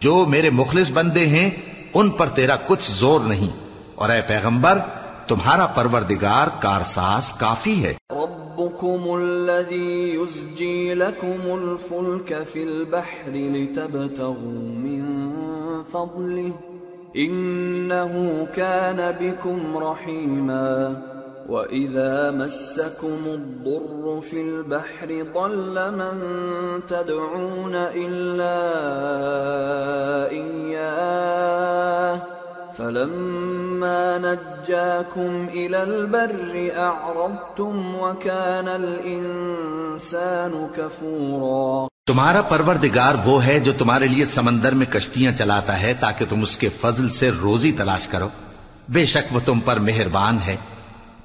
[0.00, 1.50] جو میرے مخلص بندے ہیں،
[1.94, 3.56] ان پر تیرا کچھ زور نہیں۔
[3.94, 4.78] اور اے پیغمبر،
[5.26, 15.22] تمہارا پروردگار کارساز کافی ہے۔ ربكم الذي يزجي لكم الفلك في البحر لتبتغوا من
[15.92, 16.75] فضله
[17.16, 21.02] إنه كان بكم رحيما
[21.48, 26.20] وإذا مسكم الضر في البحر ضل من
[26.88, 28.56] تدعون إلا
[30.30, 32.22] إياه
[32.74, 44.24] فلما نجاكم الى البر اعرضتم وكان الانسان كفورا تمہارا پروردگار وہ ہے جو تمہارے لیے
[44.24, 48.28] سمندر میں کشتیاں چلاتا ہے تاکہ تم اس کے فضل سے روزی تلاش کرو۔
[48.88, 50.56] بے شک وہ تم پر مہربان ہے۔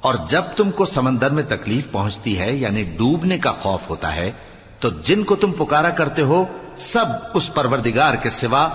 [0.01, 4.31] اور جب تم کو سمندر میں تکلیف پہنچتی ہے یعنی ڈوبنے کا خوف ہوتا ہے،
[4.79, 6.45] تو جن کو تم پکارا کرتے ہو،
[6.77, 8.69] سب اس پروردگار کے سوا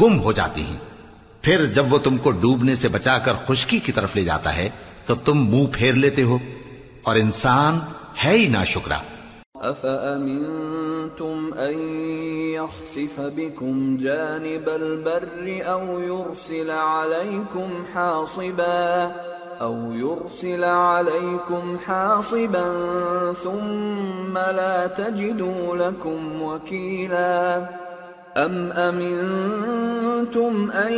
[0.00, 0.78] گم ہو جاتی ہیں۔
[1.42, 4.68] پھر جب وہ تم کو ڈوبنے سے بچا کر خشکی کی طرف لے جاتا ہے،
[5.06, 6.38] تو تم منہ پھیر لیتے ہو۔
[7.02, 7.78] اور انسان
[8.24, 8.98] ہے ہی نا شکرا
[9.60, 11.78] أَفَأَمِنْتُمْ أَن
[12.54, 19.12] يَخْسِفَ بِكُمْ جَانِبَ الْبَرِّ أَوْ يُرْسِلَ عَلَيْكُمْ حَاصِبًا
[19.60, 22.66] أَوْ يُرْسِلَ عَلَيْكُمْ حَاصِبًا
[23.32, 27.85] ثُمَّ لَا تَجِدُوا لَكُمْ وَكِيلًا
[28.36, 30.92] ام امنتم ان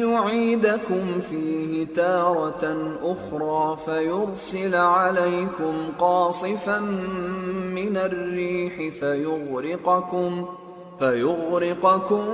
[0.00, 6.80] يعيدكم فيه تارة اخرى فيرسل عليكم قاصفا
[7.74, 10.46] من الريح فيغرقكم
[10.98, 12.24] فيغرقكم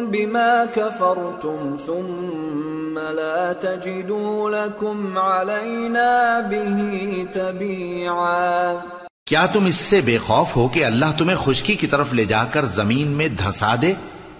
[0.00, 8.82] بما كفرتم ثم لا تجدوا لكم علينا به تبيعا
[9.28, 12.44] کیا تم اس سے بے خوف ہو کہ اللہ تمہیں خشکی کی طرف لے جا
[12.44, 13.92] کر زمین میں دھسا دے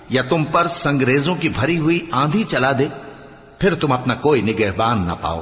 [0.08, 2.88] یا تم پر سنگریزوں کی بھری ہوئی آندھی چلا دے؟
[3.58, 5.40] پھر تم اپنا کوئی نگہبان نہ پاؤ۔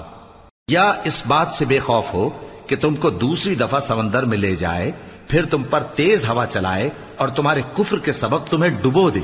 [0.69, 2.31] یا اس بات سے بے خوف ہو
[2.67, 4.93] کہ تم کو دوسری دفعہ سمندر میں لے جائے،
[5.29, 9.21] پھر تم پر تیز ہوا چلائے اور تمہارے کفر کے سبب تمہیں ڈبو دے۔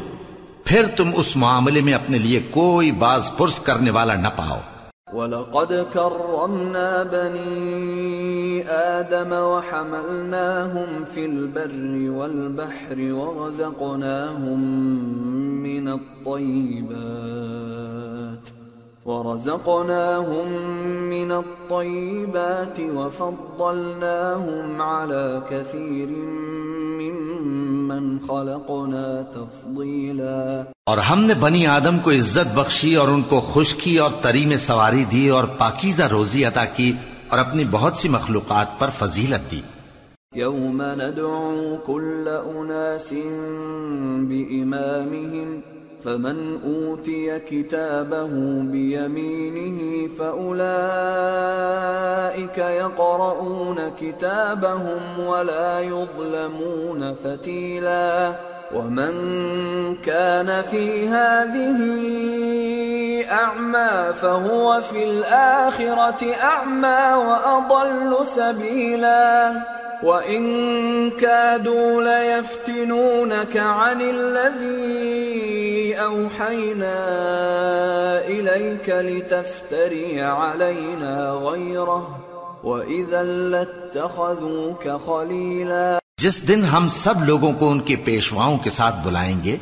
[0.65, 4.61] پھر تم اس معاملے میں اپنے لیے کوئی باز پرس کرنے والا نہ پاؤ۔
[5.13, 14.61] وَلَقَدْ كَرَّمْنَا بَنِي آدَمَ وَحَمَلْنَاهُمْ فِي الْبَرِّ وَالْبَحْرِ وَرَزَقْنَاهُمْ
[15.63, 17.49] مِنَ الطَّيِّبَاتِ
[19.09, 20.49] ورزقناهم
[21.11, 26.09] من الطيبات وفضلناهم على كثير
[27.01, 27.58] ممن
[28.29, 34.11] خلقنا تفضيلا اور ہم نے بنی آدم کو عزت بخشی اور ان کو خشکی اور
[34.23, 36.93] تری میں سواری دی اور پاکیزہ روزی عطا کی
[37.29, 39.61] اور اپنی بہت سی مخلوقات پر فضیلت دی۔
[40.37, 43.13] يوم ندعو كل أناس
[44.29, 48.31] بإمامهم فمن أوتي كتابه
[48.63, 50.59] بيمينه فأولئك
[52.59, 58.33] يقرؤون كتابهم ولا يظلمون فتيلا
[58.75, 59.13] ومن
[59.97, 61.79] كان في هذه
[63.31, 69.53] أعمى فهو في الآخرة أعمى وأضل سبيلا
[70.03, 76.99] وَإِن كَادُوا لَيَفْتِنُونَكَ عَنِ الَّذِي أَوْحَيْنَا
[78.27, 82.05] إِلَيْكَ لِتَفْتَرِيَ عَلَيْنَا غَيْرَهُ
[82.65, 89.45] وَإِذًا لَاتَّخَذُوكَ خَلِيلًا جس دن ہم سب لوگوں کو ان کے پیشواؤں کے ساتھ بلائیں
[89.45, 89.57] گے،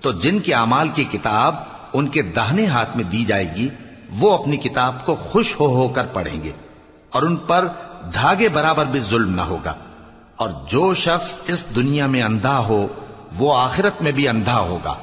[0.00, 1.54] تو جن کے اعمال کی کتاب
[1.92, 3.68] ان کے دہنے ہاتھ میں دی جائے گی،
[4.18, 6.52] وہ اپنی کتاب کو خوش ہو ہو کر پڑھیں گے
[7.10, 7.66] اور ان پر
[8.14, 9.74] دھاگے برابر بھی ظلم نہ ہوگا۔
[10.36, 12.86] اور جو شخص اس دنیا میں اندھا ہو،
[13.38, 14.94] وہ آخرت میں بھی اندھا ہوگا۔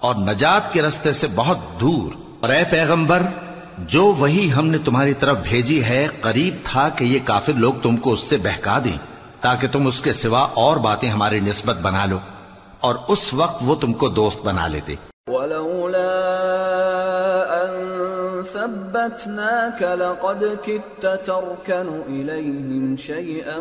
[0.00, 3.22] اور نجات کے رستے سے بہت دور۔ اور اے پیغمبر،
[3.78, 7.96] جو وہی ہم نے تمہاری طرف بھیجی ہے، قریب تھا کہ یہ کافر لوگ تم
[7.96, 8.98] کو اس سے بہکا دیں،
[9.40, 12.18] تاکہ تم اس کے سوا اور باتیں ہماری نسبت بنا لو۔
[12.80, 14.94] اور اس وقت وہ تم کو دوست بنا لیتے۔
[18.66, 23.58] ثبتناك لقد كدت تركن إليهم شيئا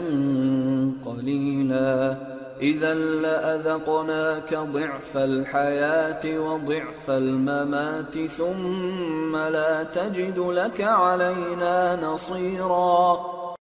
[1.05, 2.17] قليلا
[2.61, 13.15] إذا لأذقناك ضعف الحياة وضعف الممات ثم لا تجد لك علينا نصيرا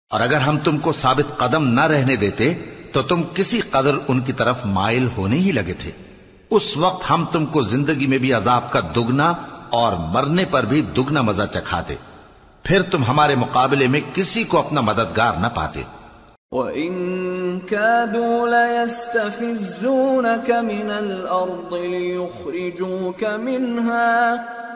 [0.10, 2.54] اور اگر ہم تم کو ثابت قدم نہ رہنے دیتے
[2.92, 5.92] تو تم کسی قدر ان کی طرف مائل ہونے ہی لگے تھے۔
[6.50, 9.34] اس وقت ہم تم کو زندگی میں بھی عذاب کا دگنا
[9.72, 11.96] اور مرنے پر بھی دگنا مزہ چکھاتے۔
[12.64, 15.84] پھر تم ہمارے مقابلے میں کسی کو اپنا مددگار نہ پاتے۔
[16.52, 24.36] وَإِن كَادُوا لَيَسْتَفِزُّونَكَ مِنَ الْأَرْضِ لِيُخْرِجُوكَ مِنْهَا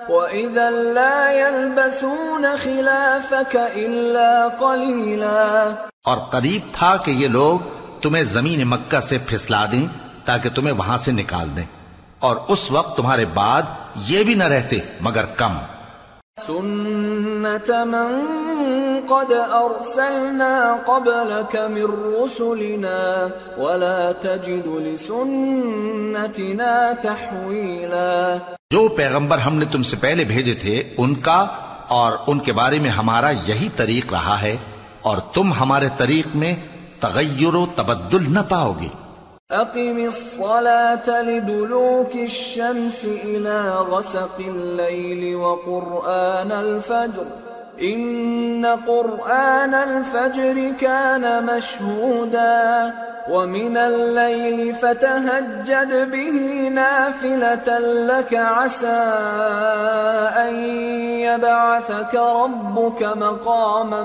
[0.10, 5.76] وَإِذًا لَا يَلْبَثُونَ خِلَافَكَ إِلَّا قَلِيلًا۔
[6.06, 7.60] اور قریب تھا کہ یہ لوگ
[8.02, 9.88] تمہیں زمین مکہ سے پھسلا دیں
[10.26, 11.85] تاکہ تمہیں وہاں سے نکال دیں۔
[12.26, 13.61] اور اس وقت تمہارے بعد
[13.95, 15.53] یہ بھی نہ رہتے مگر کم۔
[16.47, 18.26] سنت من
[19.07, 28.38] قد ارسلنا قبلك من رسلنا ولا تجد لسنتنا تحویلا۔
[28.71, 31.47] جو پیغمبر ہم نے تم سے پہلے بھیجے تھے ان کا
[31.88, 34.57] اور ان کے بارے میں ہمارا یہی طریق رہا ہے
[35.01, 36.55] اور تم ہمارے طریق میں
[36.99, 39.05] تغیر و تبدل نہ پاؤ گے۔
[39.52, 47.26] اقم الصلاة لدلوك الشمس الى غسق الليل وقرآن الفجر.
[47.82, 52.93] ان قرآن الفجر كان مشهودا.
[53.30, 59.04] ومن الليل فتهجد به نافلة لك عسى
[60.38, 60.56] ان
[61.22, 64.04] يبعثك ربك مقاما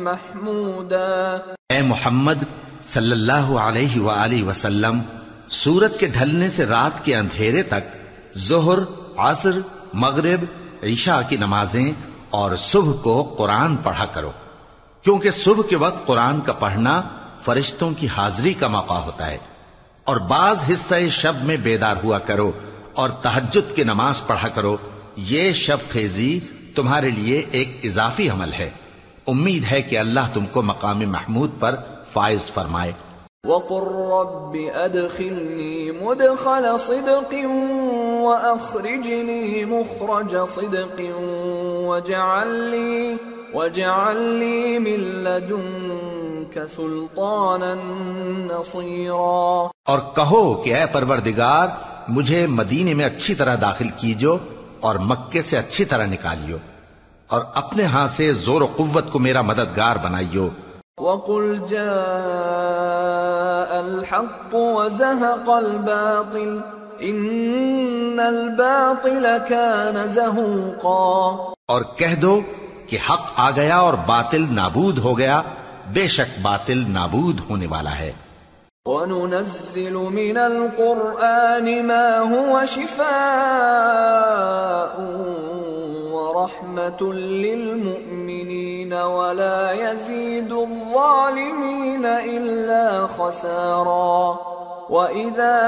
[0.00, 1.42] محمودا.
[1.72, 5.02] اے محمد صلی اللہ علیہ وآلہ وسلم
[5.48, 7.96] سورج کے ڈھلنے سے رات کے اندھیرے تک
[8.38, 8.78] ظہر،
[9.16, 9.58] عصر،
[9.92, 10.44] مغرب،
[10.82, 11.92] عشاء کی نمازیں
[12.30, 14.30] اور صبح کو قرآن پڑھا کرو۔
[15.02, 17.02] کیونکہ صبح کے وقت قرآن کا پڑھنا
[17.44, 19.38] فرشتوں کی حاضری کا موقع ہوتا ہے۔
[20.04, 22.52] اور بعض حصہ شب میں بیدار ہوا کرو
[22.94, 24.76] اور تحجد کی نماز پڑھا کرو،
[25.16, 26.40] یہ شب خیزی
[26.74, 28.70] تمہارے لیے ایک اضافی عمل ہے۔
[29.26, 31.76] امید ہے کہ اللہ تم کو مقام محمود پر
[32.14, 32.92] فائز فرمائے۔
[33.44, 37.34] وقل رب ادخلني مدخل صدق
[38.22, 41.00] واخرجني مخرج صدق
[41.86, 43.14] واجعل لي
[43.52, 47.74] واجعل لي من لدنك سلطانا
[48.36, 51.68] نصيرا۔ اور کہو کہ اے پروردگار
[52.08, 54.36] مجھے مدینے میں اچھی طرح داخل کیجو
[54.80, 56.56] اور مکے سے اچھی طرح نکالیو
[57.26, 60.48] اور اپنے ہاں سے زور و قوت کو میرا مددگار بنائیو۔
[61.00, 61.84] وقل جاء
[63.80, 66.60] الحق وزهق الباطل
[67.00, 72.40] ان الباطل كان زهوقا اور کہہ دو
[72.86, 75.42] کہ حق آ گیا اور باطل نابود ہو گیا
[75.92, 78.12] بے شک باطل نابود ہونے والا ہے۔
[78.86, 83.04] وننزل من القرآن ما هو شفاء
[86.34, 94.38] ورحمة للمؤمنين ولا يزيد الظالمين إلا خسارا.
[94.90, 95.60] وإذا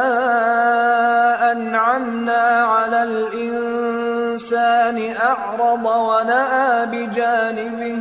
[1.53, 7.99] أنعمنا على الإنسان أعرض ونأى بجانبه،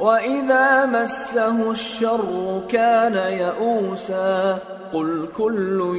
[0.00, 4.58] وَإِذَا مَسَّهُ الشَّرُّ كَانَ يَئُوسًا.
[4.92, 5.96] قُلْ كُلٌّ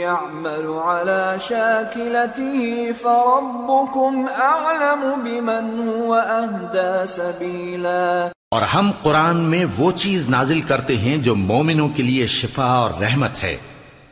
[0.00, 2.66] يَعْمَلُ عَلَى شَاكِلَتِهِ
[3.02, 8.28] فَرَبُّكُمْ أَعْلَمُ بِمَنْ هُوَ أَهْدَى سَبِيلًا.
[8.50, 12.90] اور ہم قرآن میں وہ چیز نازل کرتے ہیں جو مومنوں کے لیے شفا اور
[13.00, 13.56] رحمت ہے،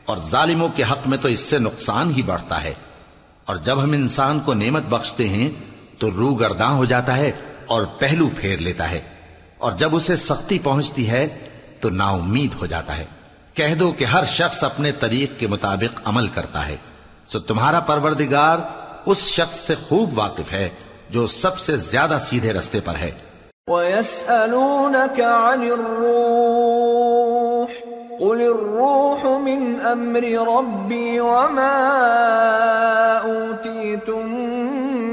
[0.04, 2.74] اور ظالموں کے حق میں تو اس سے نقصان ہی بڑھتا ہے۔
[3.44, 5.50] اور جب ہم انسان کو نعمت بخشتے ہیں،
[5.98, 7.32] تو روح گرداں ہو جاتا ہے
[7.66, 9.00] اور پہلو پھیر لیتا ہے۔
[9.58, 11.28] اور جب اسے سختی پہنچتی ہے،
[11.80, 13.04] تو نا امید ہو جاتا ہے۔
[13.58, 16.76] کہہ دو کہ ہر شخص اپنے طریق کے مطابق عمل کرتا ہے۔
[17.26, 18.58] سو تمہارا پروردگار
[19.06, 20.68] اس شخص سے خوب واقف ہے
[21.10, 23.10] جو سب سے زیادہ سیدھے رستے پر ہے۔
[23.66, 27.72] وَيَسْأَلُونَكَ عَنِ الرُّوحِ
[28.18, 31.88] قُلِ الرُّوحُ مِنْ أَمْرِ رَبِّي وَمَا
[33.24, 34.48] أُوتِيتُم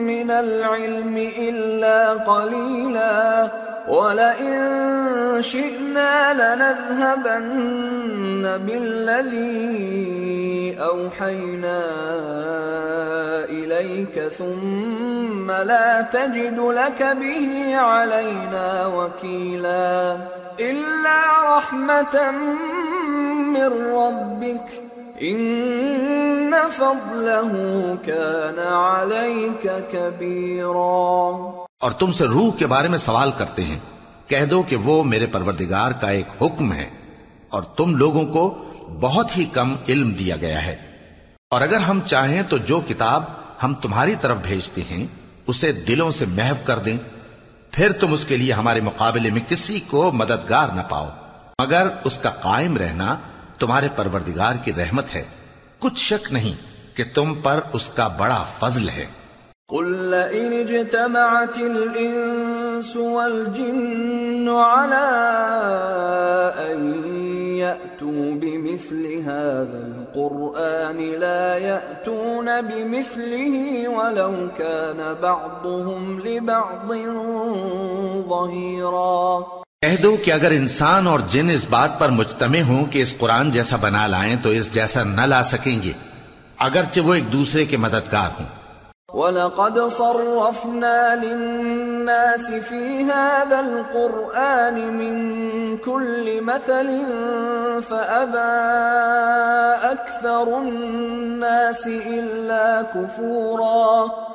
[0.06, 3.46] من العلم إلا قليلا
[3.88, 7.46] ولئن شئنا لنذهبن
[8.66, 9.96] بالذي
[10.80, 11.82] أوحينا
[13.50, 20.18] إليك ثم لا تجد لك به علينا وكيلا
[20.60, 21.22] إلا
[21.58, 22.32] رحمة
[23.54, 24.82] من ربك
[25.22, 26.56] ان
[28.06, 28.60] كان
[31.80, 33.80] اور تم سے روح کے بارے میں سوال کرتے ہیں۔
[34.28, 36.90] کہہ دو کہ وہ میرے پروردگار کا ایک حکم ہے
[37.50, 38.72] اور تم لوگوں کو
[39.02, 40.76] بہت ہی کم علم دیا گیا ہے۔
[41.52, 43.24] اور اگر ہم چاہیں تو جو کتاب
[43.64, 45.08] ہم تمہاری طرف بھیجتے ہیں،
[45.48, 46.98] اسے دلوں سے محو کر دیں۔
[47.72, 51.10] پھر تم اس کے لیے ہمارے مقابلے میں کسی کو مددگار نہ پاؤ۔
[51.62, 53.18] مگر اس کا قائم رہنا
[53.60, 55.24] تمہارے پروردگار کی رحمت ہے۔
[55.80, 56.54] کچھ شک نہیں
[56.98, 59.06] کہ تم پر اس کا بڑا فضل ہے۔
[59.70, 65.08] قل لئن اجتمعت الانس والجن على
[66.58, 67.08] ان
[67.58, 76.92] يأتوا بمثل هذا القرآن لا يأتون بمثله ولو كان بعضهم لبعض
[78.30, 79.40] ظهيرا۔
[79.82, 83.52] کہہ دو کہ اگر انسان اور جن اس بات پر مجتمع ہوں کہ اس قرآن
[83.52, 85.92] جیسا بنا لائیں تو اس جیسا نہ لا سکیں گے،
[86.58, 88.65] اگرچہ وہ ایک دوسرے کے مددگار ہوں۔
[89.14, 96.90] وَلَقَدْ صَرَّفْنَا لِلنَّاسِ فِي هَذَا الْقُرْآنِ مِنْ كُلِّ مَثَلٍ
[97.82, 98.54] فَأَبَى
[99.94, 104.35] أَكْثَرُ النَّاسِ إِلَّا كُفُورًا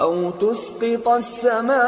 [0.00, 1.80] أو تسقط السماء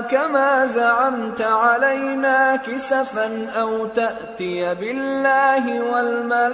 [0.00, 6.52] كما زعمت علينا كسفا أو تأتي بالله والملائكة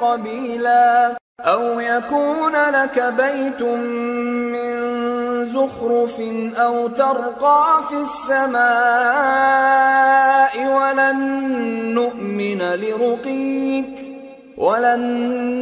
[0.00, 4.96] قبيلا أو يكون لك بيت من
[5.44, 6.20] زخرف
[6.56, 8.66] أو ترقى في السماء
[10.76, 11.18] ولن
[11.94, 14.05] نؤمن لرقيك
[14.56, 15.00] ولن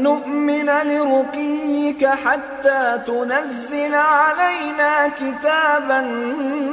[0.03, 6.01] نؤمن لرقيك حتى تنزل علينا كتابا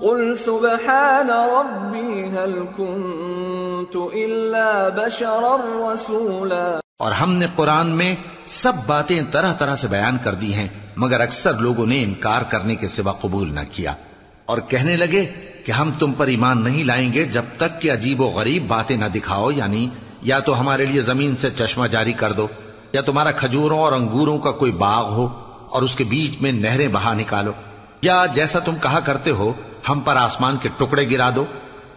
[0.00, 6.78] قل سبحان ربي هل كنت إلا بشرا رسولا.
[6.98, 8.14] اور ہم نے قرآن میں
[8.46, 12.76] سب باتیں طرح طرح سے بیان کر دی ہیں، مگر اکثر لوگوں نے انکار کرنے
[12.76, 13.94] کے سوا قبول نہ کیا۔
[14.46, 15.26] اور کہنے لگے
[15.64, 18.96] کہ ہم تم پر ایمان نہیں لائیں گے جب تک کہ عجیب و غریب باتیں
[18.96, 19.88] نہ دکھاؤ یعنی
[20.26, 22.46] یا تو ہمارے لیے زمین سے چشمہ جاری کر دو،
[22.92, 25.28] یا تمہارا کھجوروں اور انگوروں کا کوئی باغ ہو
[25.70, 27.52] اور اس کے بیچ میں نہریں بہا نکالو۔
[28.02, 29.52] یا جیسا تم کہا کرتے ہو،
[29.88, 31.44] ہم پر آسمان کے ٹکڑے گرا دو۔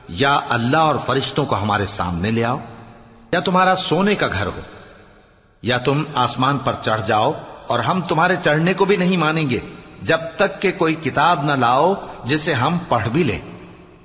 [0.10, 2.58] یا اللہ اور فرشتوں کو ہمارے سامنے لے آؤ۔
[3.32, 4.62] یا تمہارا سونے کا گھر ہو۔
[5.62, 7.32] یا تم آسمان پر چڑھ جاؤ
[7.68, 9.60] اور ہم تمہارے چڑھنے کو بھی نہیں مانیں گے،
[10.02, 13.40] جب تک کہ کوئی کتاب نہ لاؤ جسے ہم پڑھ بھی لیں۔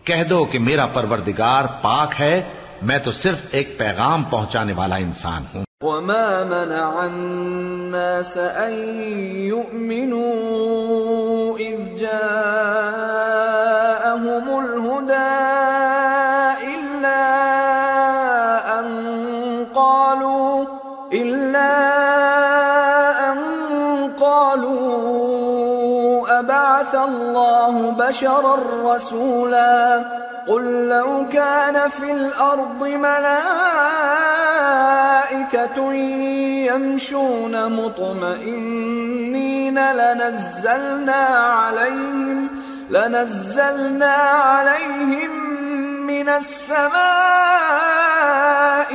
[0.04, 2.42] کہہ دو کہ میرا پروردگار پاک ہے
[2.86, 8.74] میں تو صرف ایک پیغام پہنچانے والا انسان ہوں۔ وما منع الناس أن
[9.28, 10.28] يؤمنوا
[11.58, 12.44] إذ جاءهم
[14.58, 15.32] الهدى
[16.74, 17.24] إلا
[18.78, 18.86] أن
[19.74, 20.64] قالوا
[21.12, 21.72] إلا
[23.30, 23.38] أن
[24.18, 24.88] قالوا
[26.38, 28.54] أبعث الله بشرا
[28.96, 30.02] رسولا
[30.46, 33.34] قل لو كان في الأرض ملائكة
[36.64, 42.48] يمشون مطمئنين لنزلنا عليهم
[42.90, 45.30] لنزلنا عليهم
[46.06, 46.94] من السماء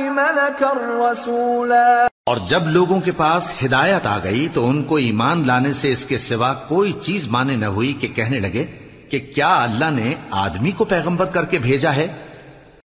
[0.00, 2.08] ملكا رسولا.
[2.26, 6.04] اور جب لوگوں کے پاس ہدایت آ گئی تو ان کو ایمان لانے سے اس
[6.04, 10.70] کے سوا کوئی چیز مانے نہ ہوئی کہ کہنے لگے کہ کیا اللہ نے آدمی
[10.70, 12.06] کو پیغمبر کر کے بھیجا ہے؟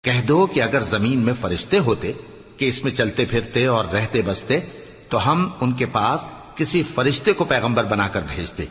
[0.04, 2.12] کہہ دو کہ اگر زمین میں فرشتے ہوتے
[2.56, 4.60] کہ اس میں چلتے پھرتے اور رہتے بستے،
[5.08, 8.64] تو ہم ان کے پاس کسی فرشتے کو پیغمبر بنا کر بھیجتے۔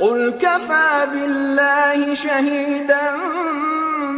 [0.00, 3.04] قل كفى بالله شهيدا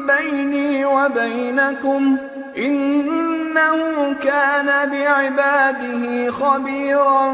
[0.07, 2.17] بيني وبينكم
[2.57, 3.77] إنه
[4.23, 6.03] كان بعباده
[6.39, 7.31] خبيرا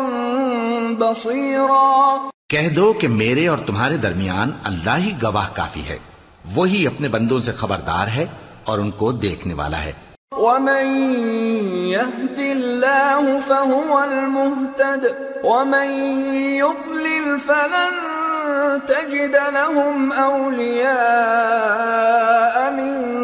[0.99, 5.99] بصيرا کہہ دو کہ میرے اور تمہارے درمیان اللہ ہی گواہ کافی ہے۔
[6.55, 8.27] وہی اپنے بندوں سے خبردار ہے
[8.65, 9.93] اور ان کو دیکھنے والا ہے۔
[10.33, 10.87] ومن
[11.91, 15.07] يهد الله فهو المهتد
[15.45, 15.87] ومن
[16.55, 17.99] يضلل فلن
[18.87, 20.75] تجد لهم أولياء
[22.71, 23.24] من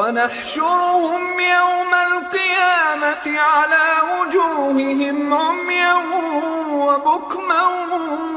[0.00, 5.94] ونحشرهم يوم القيامة على وجوههم عميا
[6.72, 7.62] وبكما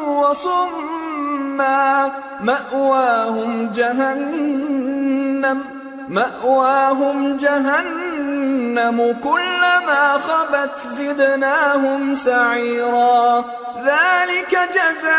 [0.08, 2.12] وصما
[2.42, 5.64] مأواهم جهنم
[6.10, 13.46] مأواهم جهنم كلما خبت زدناهم سعيرا.
[13.84, 15.14] ذلك جزاؤهم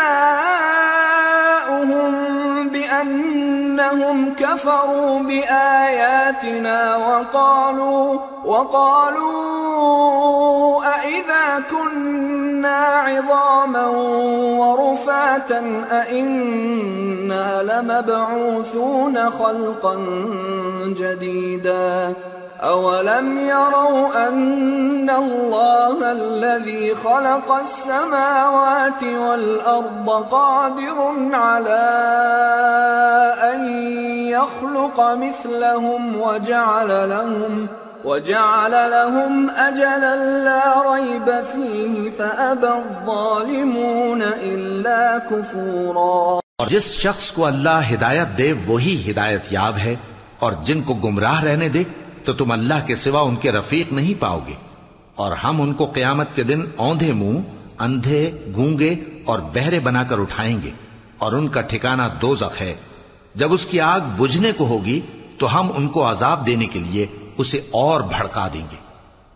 [2.75, 9.75] بأنهم كفروا بآياتنا وقالوا وقالوا
[10.85, 13.87] أئذا كنا عظاما
[14.59, 19.95] ورفاتا أئنا لمبعوثون خلقا
[20.83, 22.13] جديدا
[22.65, 31.87] أولم يروا أن الله الذي خلق السماوات والأرض قادر على
[33.43, 33.59] أن
[34.29, 37.67] يخلق مثلهم وجعل لهم
[38.05, 47.79] وجعل لهم أجلا لا ريب فيه فأبى الظالمون إلا كفورا اور جس شخص کو اللہ
[47.93, 49.95] ہدایت دے وہی ہدایت یاب ہے
[50.39, 51.83] اور جن کو گمراہ رہنے دے
[52.25, 54.53] تو تم اللہ کے سوا ان کے رفیق نہیں پاؤ گے۔
[55.15, 57.39] اور ہم ان کو قیامت کے دن اوندھے منہ،
[57.79, 58.95] اندھے، گونگے
[59.25, 60.71] اور بہرے بنا کر اٹھائیں گے۔
[61.17, 62.75] اور ان کا ٹھکانہ دوزخ ہے۔
[63.35, 65.01] جب اس کی آگ بجھنے کو ہوگی،
[65.37, 67.05] تو ہم ان کو عذاب دینے کے لیے
[67.37, 68.75] اسے اور بھڑکا دیں گے۔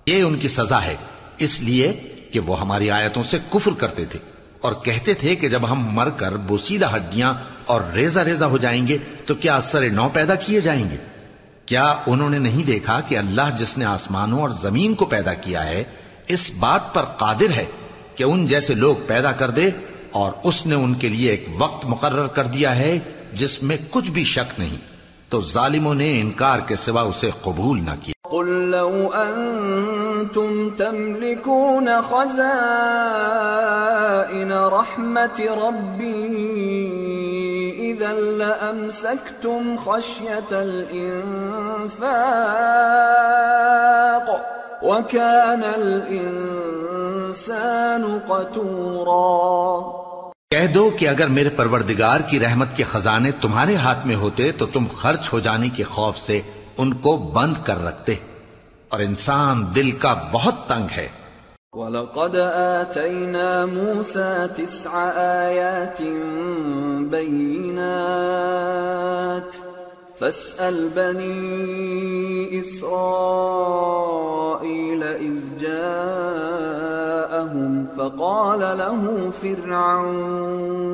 [0.06, 0.96] یہ ان کی سزا ہے۔
[1.38, 2.00] اس لیے
[2.32, 4.20] کہ وہ ہماری آیتوں سے کفر کرتے تھے۔
[4.62, 7.34] اور کہتے تھے کہ جب ہم مر کر بوسیدہ ہڈیاں
[7.66, 11.19] اور ریزہ ریزہ ہو جائیں گے، تو کیا اثر نو پیدا کیے جائیں گے؟
[11.70, 15.66] کیا انہوں نے نہیں دیکھا کہ اللہ جس نے آسمانوں اور زمین کو پیدا کیا
[15.66, 15.84] ہے،
[16.28, 17.66] اس بات پر قادر ہے
[18.16, 19.72] کہ ان جیسے لوگ پیدا کر دے
[20.12, 23.00] اور اس نے ان کے لیے ایک وقت مقرر کر دیا ہے
[23.34, 24.78] جس میں کچھ بھی شک نہیں۔
[25.30, 34.52] تو ظالموں نے انکار کے سوا اسے قبول نہ کیا۔ قل لو أنتم تملكون خزائن
[34.52, 37.59] رحمة ربي
[37.94, 42.00] لأمسكتم خشية الإنفاق
[44.84, 46.60] وكان الإنسان
[48.28, 49.80] قتورا
[50.52, 54.66] کہہ دو کہ اگر میرے پروردگار کی رحمت کے خزانے تمہارے ہاتھ میں ہوتے تو
[54.66, 56.42] تم خرچ ہو جانے کے خوف سے
[56.78, 58.16] ان کو بند کر رکھتے
[58.90, 61.08] اور انسان دل کا بہت تنگ ہے۔
[61.76, 62.36] وَلَقَدْ
[62.82, 65.10] آتَيْنَا مُوسَى تِسْعَ
[65.46, 66.02] آيَاتٍ
[67.14, 67.86] بَيِّنَاتٍ
[70.20, 72.94] فَاسْأَلْ بَنِي إِسْرَائِيلَ
[75.04, 76.68] إِذْ جَاءَهُمْ
[77.98, 80.90] فَقَالَ لَهُ فِرْعَوْنُ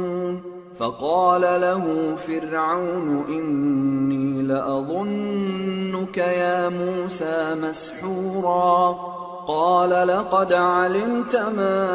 [0.80, 11.86] فقال له فرعون إني لأظنك يا موسى مسحورا قال لقد علمت ما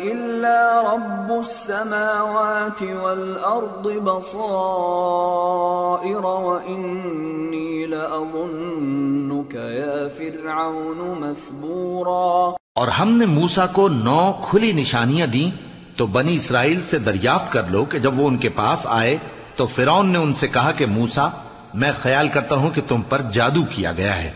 [0.03, 4.27] إلا رب السماوات والأرض بصائر
[6.27, 15.51] وإني لأظنك يا فرعون مثبورا اور ہم نے موسا کو نو کھلی نشانیاں دیں
[15.97, 19.16] تو بنی اسرائیل سے دریافت کر لو کہ جب وہ ان کے پاس آئے
[19.57, 21.28] تو فرعون نے ان سے کہا کہ موسا
[21.74, 24.30] میں خیال کرتا ہوں کہ تم پر جادو کیا گیا ہے۔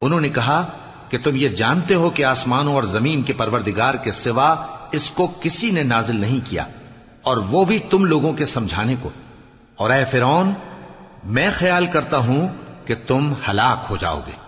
[0.00, 0.62] انہوں نے کہا
[1.08, 4.54] کہ تم یہ جانتے ہو کہ آسمانوں اور زمین کے پروردگار کے سوا
[4.92, 6.64] اس کو کسی نے نازل نہیں کیا،
[7.22, 9.10] اور وہ بھی تم لوگوں کے سمجھانے کو۔
[9.76, 10.52] اور اے فرعون،
[11.24, 12.48] میں خیال کرتا ہوں
[12.86, 14.47] کہ تم ہلاک ہو جاؤ گے۔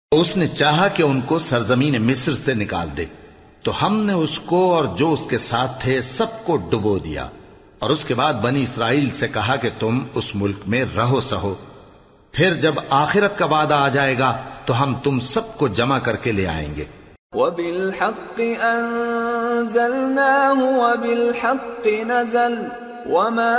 [0.11, 3.05] اس نے چاہا کہ ان کو سرزمین مصر سے نکال دے۔
[3.63, 7.29] تو ہم نے اس کو اور جو اس کے ساتھ تھے سب کو ڈبو دیا۔
[7.79, 11.55] اور اس کے بعد بنی اسرائیل سے کہا کہ تم اس ملک میں رہو سہو۔
[12.31, 16.15] پھر جب آخرت کا وعدہ آ جائے گا تو ہم تم سب کو جمع کر
[16.15, 16.85] کے لے آئیں گے۔
[17.33, 22.55] وبالحق أنزلناه وبالحق نزل۔
[23.05, 23.57] وما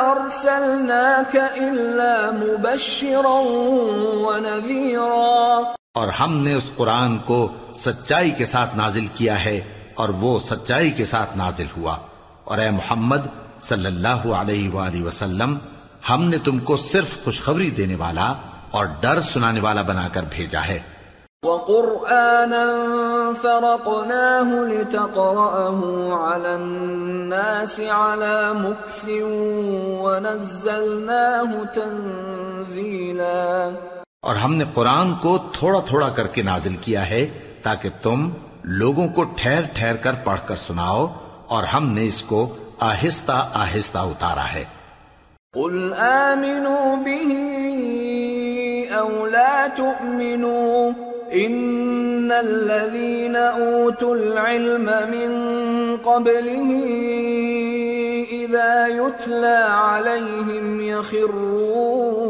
[0.00, 3.40] أرسلناك إلا مبشرا
[4.26, 5.60] ونذيرا۔
[5.94, 9.60] اور ہم نے اس قرآن کو سچائی کے ساتھ نازل کیا ہے
[9.94, 11.96] اور وہ سچائی کے ساتھ نازل ہوا۔
[12.44, 13.26] اور اے محمد
[13.62, 15.58] صلی اللہ علیہ وآلہ وسلم،
[16.10, 18.32] ہم نے تم کو صرف خوشخبری دینے والا
[18.70, 20.78] اور ڈر سنانے والا بنا کر بھیجا ہے۔
[21.44, 22.64] وقرآنا
[23.42, 25.80] فرقناه لتقرأه
[26.14, 29.04] على الناس على مكث
[30.02, 33.70] ونزلناه تنزيلا.
[34.22, 37.26] اور ہم نے قرآن کو تھوڑا تھوڑا کر کے نازل کیا ہے
[37.62, 38.28] تاکہ تم
[38.64, 41.06] لوگوں کو ٹھہر ٹھہر کر پڑھ کر سناؤ
[41.48, 44.64] اور ہم نے اس کو آہستہ آہستہ اتارا ہے۔
[45.54, 47.32] قل آمنوا به
[48.98, 55.30] أو لا تؤمنوا إن الذين أوتوا العلم من
[55.96, 56.70] قبله
[58.30, 62.20] إذا يتلى عليهم يخرون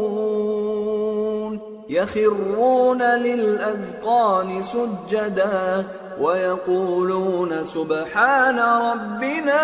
[1.89, 5.85] يخرون للأذقان سجدا
[6.21, 9.61] ويقولون سبحان ربنا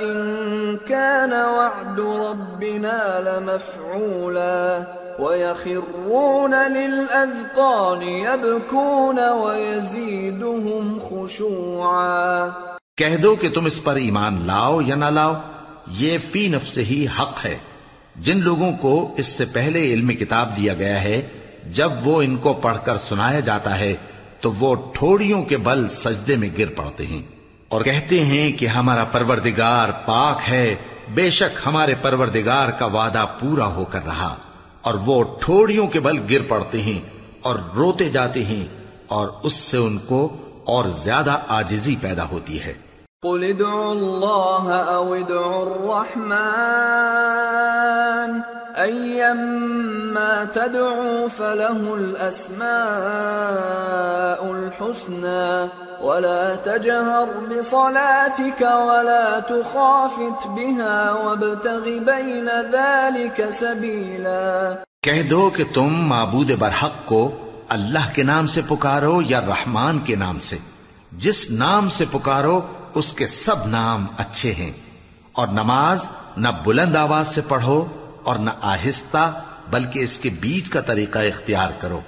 [0.00, 12.48] إن كان وعد ربنا لمفعولا ويخرون للأذقان يبكون ويزيدهم خشوعا
[12.96, 15.32] کہہ دو کہ تم اس پر ایمان لاؤ یا نہ لاؤ،
[15.86, 17.58] یہ فی نفس ہی حق ہے۔
[18.16, 21.22] جن لوگوں کو اس سے پہلے علم کتاب دیا گیا ہے،
[21.70, 23.94] جب وہ ان کو پڑھ کر سنایا جاتا ہے،
[24.40, 27.22] تو وہ ٹھوڑیوں کے بل سجدے میں گر پڑتے ہیں۔
[27.68, 30.74] اور کہتے ہیں کہ ہمارا پروردگار پاک ہے،
[31.14, 34.34] بے شک ہمارے پروردگار کا وعدہ پورا ہو کر رہا۔
[34.82, 37.00] اور وہ ٹھوڑیوں کے بل گر پڑتے ہیں
[37.42, 38.68] اور روتے جاتے ہیں
[39.06, 42.74] اور اس سے ان کو اور زیادہ آجزی پیدا ہوتی ہے۔
[43.22, 52.64] قل ادعوا اللہ او ادعوا الرحمن أيما تدعوا فله الأسماء
[54.56, 55.66] الحسنى
[56.00, 64.72] ولا تجهر بصلاتك ولا تخافت بها وابتغ بين ذلك سبيلا.
[65.02, 70.16] کہہ دو کہ تم معبود برحق کو اللہ کے نام سے پکارو یا رحمان کے
[70.16, 70.58] نام سے۔
[71.12, 72.60] جس نام سے پکارو،
[72.94, 74.72] اس کے سب نام اچھے ہیں۔
[75.32, 77.84] اور نماز نہ بلند آواز سے پڑھو
[78.24, 79.24] اور نہ آہستہ
[79.70, 82.00] بلکہ اس کے بیچ کا طریقہ اختیار کرو۔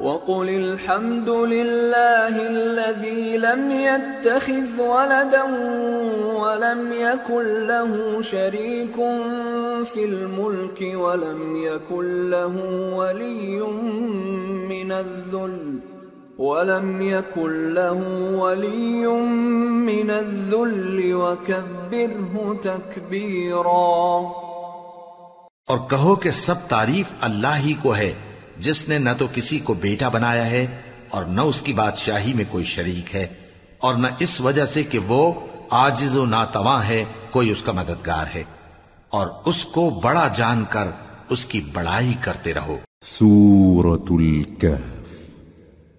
[0.00, 5.42] وقل الحمد لله الذي لم يتخذ ولدا
[6.40, 8.96] ولم يكن له شريك
[9.92, 12.54] في الملك ولم يكن له
[12.94, 13.60] ولي
[14.68, 15.58] من الذل
[16.38, 18.00] ولم يكن له
[18.38, 19.06] ولي
[19.90, 24.43] من الذل وكبره تكبيرا
[25.66, 28.12] اور کہو کہ سب تعریف اللہ ہی کو ہے
[28.58, 32.44] جس نے نہ تو کسی کو بیٹا بنایا ہے اور نہ اس کی بادشاہی میں
[32.50, 33.26] کوئی شریک ہے
[33.78, 35.32] اور نہ اس وجہ سے کہ وہ
[35.70, 38.42] آجز و ناتواں ہے کوئی اس کا مددگار ہے۔
[39.10, 40.86] اور اس کو بڑا جان کر
[41.28, 45.28] اس کی بڑائی کرتے رہو۔ سورة الكهف۔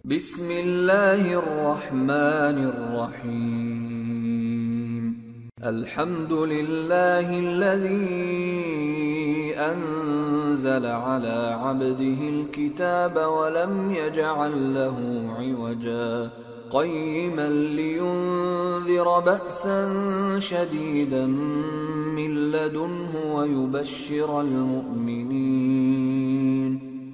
[0.06, 4.75] بسم الله الرحمن الرحيم
[5.64, 8.36] الحمد لله الذي
[9.56, 14.98] أنزل على عبده الكتاب ولم يجعل له
[15.40, 16.30] عوجا
[16.72, 21.26] قيما لينذر بأسا شديدا
[22.16, 25.86] من لدنه ويبشر المؤمنين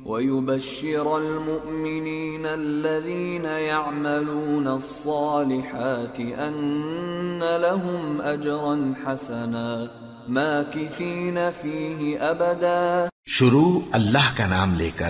[0.06, 9.86] ويبشر المؤمنين الذين يعملون الصالحات أن لهم أجرا حسنا
[10.28, 13.08] ماكثين فيه أبدا.
[13.26, 15.10] شروع اللہ کا نام لے کر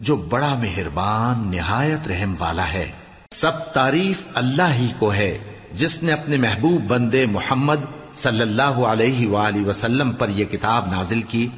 [0.00, 2.90] جو بڑا مہربان نہایت رحم والا ہے،
[3.30, 5.38] سب تعریف اللہ ہی کو ہے،
[5.72, 11.20] جس نے اپنے محبوب بندے محمد صلی اللہ علیہ وآلہ وسلم پر یہ کتاب نازل
[11.22, 11.48] کی۔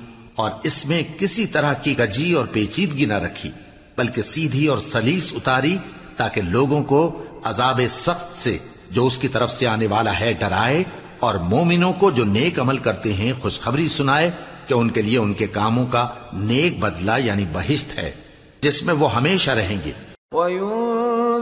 [0.41, 3.51] اور اس میں کسی طرح کی گجی اور پیچیدگی نہ رکھی،
[3.97, 5.77] بلکہ سیدھی اور سلیس اتاری
[6.17, 7.01] تاکہ لوگوں کو
[7.45, 8.57] عذاب سخت سے،
[8.91, 10.83] جو اس کی طرف سے آنے والا ہے، ڈرائے
[11.21, 14.31] اور مومنوں کو جو نیک عمل کرتے ہیں، خوشخبری سنائے
[14.67, 18.11] کہ ان کے لیے ان کے کاموں کا نیک بدلہ یعنی بہشت ہے،
[18.61, 19.93] جس میں وہ ہمیشہ رہیں گے۔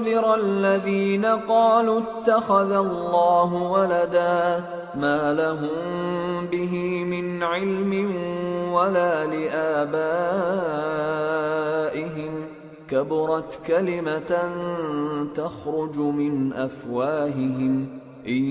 [0.09, 7.93] وينذر الذين قالوا اتخذ الله ولدا ما لهم به من علم
[8.73, 10.33] ولا لآبائهم
[12.89, 14.33] كبرت كلمة
[15.35, 17.87] تخرج من أفواههم
[18.27, 18.43] إن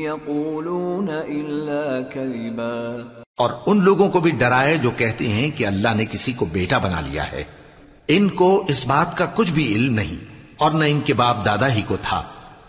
[0.00, 3.02] يقولون إلا كذبا
[3.36, 6.78] اور ان لوگوں کو بھی ڈرائے جو کہتے ہیں کہ اللہ نے کسی کو بیٹا
[6.78, 7.44] بنا لیا ہے۔
[8.08, 11.72] ان کو اس بات کا کچھ بھی علم نہیں۔ اور نہ ان کے باپ دادا
[11.72, 12.22] ہی کو تھا۔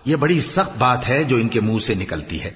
[0.06, 2.52] یہ بڑی سخت بات ہے جو ان کے منہ سے نکلتی ہے۔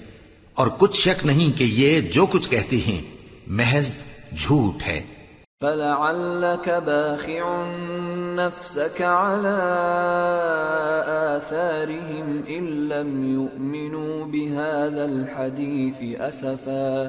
[0.53, 3.01] اور کچھ شک نہیں کہ یہ جو کچھ کہتے ہیں،
[3.47, 3.95] محض
[4.37, 5.01] جھوٹ ہے۔
[5.61, 7.65] فلعلك باخع
[8.35, 9.61] نفسك على
[11.35, 17.03] آثارهم إن لم يؤمنوا بهذا الحديث أسفا۔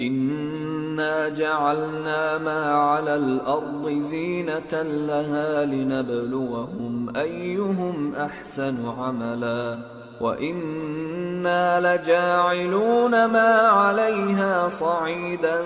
[0.00, 9.78] إنا جعلنا ما على الأرض زينة لها لنبلوهم أيهم أحسن عملا
[10.20, 15.60] وإنا لجاعلون ما عليها صعيدا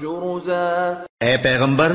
[0.00, 1.92] جرزا اے پیغمبر،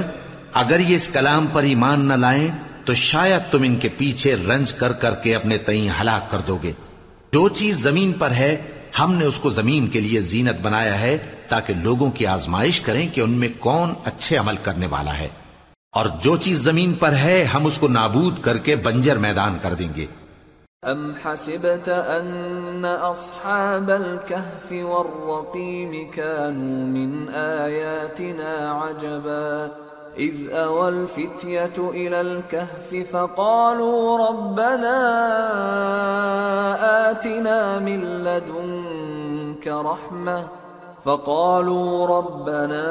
[0.53, 2.49] اگر یہ اس کلام پر ایمان نہ لائیں،
[2.85, 6.57] تو شاید تم ان کے پیچھے رنج کر کر کے اپنے تئیں ہلاک کر دو
[6.63, 6.71] گے۔
[7.33, 8.55] جو چیز زمین پر ہے
[8.99, 11.17] ہم نے اس کو زمین کے لیے زینت بنایا ہے
[11.49, 15.27] تاکہ لوگوں کی آزمائش کریں کہ ان میں کون اچھے عمل کرنے والا ہے۔
[15.91, 19.73] اور جو چیز زمین پر ہے، ہم اس کو نابود کر کے بنجر میدان کر
[19.73, 20.05] دیں گے۔
[20.91, 29.84] أم حسبت أن أصحاب الكهف والرقيم كانوا من آياتنا عجبا
[30.17, 34.97] إذ أوى الفتية إلى الكهف فقالوا ربنا
[37.11, 40.47] آتنا من لدنك رحمة.
[41.05, 42.87] فقالوا ربنا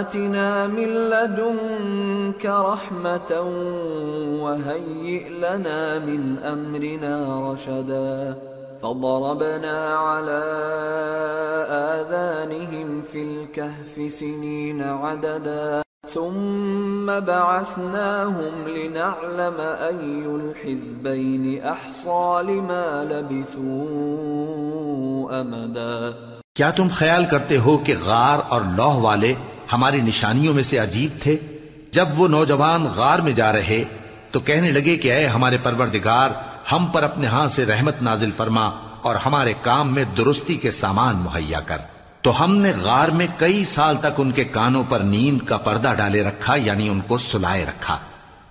[0.00, 3.40] آتنا من لدنك رحمة
[4.42, 8.51] وهيئ لنا من أمرنا رشدا.
[8.82, 10.42] فضربنا على
[11.70, 15.82] آذانهم في الكهف سنين عددا
[16.14, 23.70] ثم بعثناهم لنعلم أي الحزبين أحصى لما لبثوا
[25.40, 26.12] أمدا.
[26.54, 29.34] کیا تم خیال کرتے ہو کہ غار اور لوہ والے
[29.72, 31.36] ہماری نشانیوں میں سے عجیب تھے؟
[31.90, 33.84] جب وہ نوجوان غار میں جا رہے
[34.30, 36.30] تو کہنے لگے کہ اے ہمارے پروردگار
[36.72, 38.70] ہم پر اپنے ہاں سے رحمت نازل فرما
[39.02, 41.76] اور ہمارے کام میں درستی کے سامان مہیا کر۔
[42.22, 45.94] تو ہم نے غار میں کئی سال تک ان کے کانوں پر نیند کا پردہ
[45.96, 47.98] ڈالے رکھا یعنی ان کو سلائے رکھا۔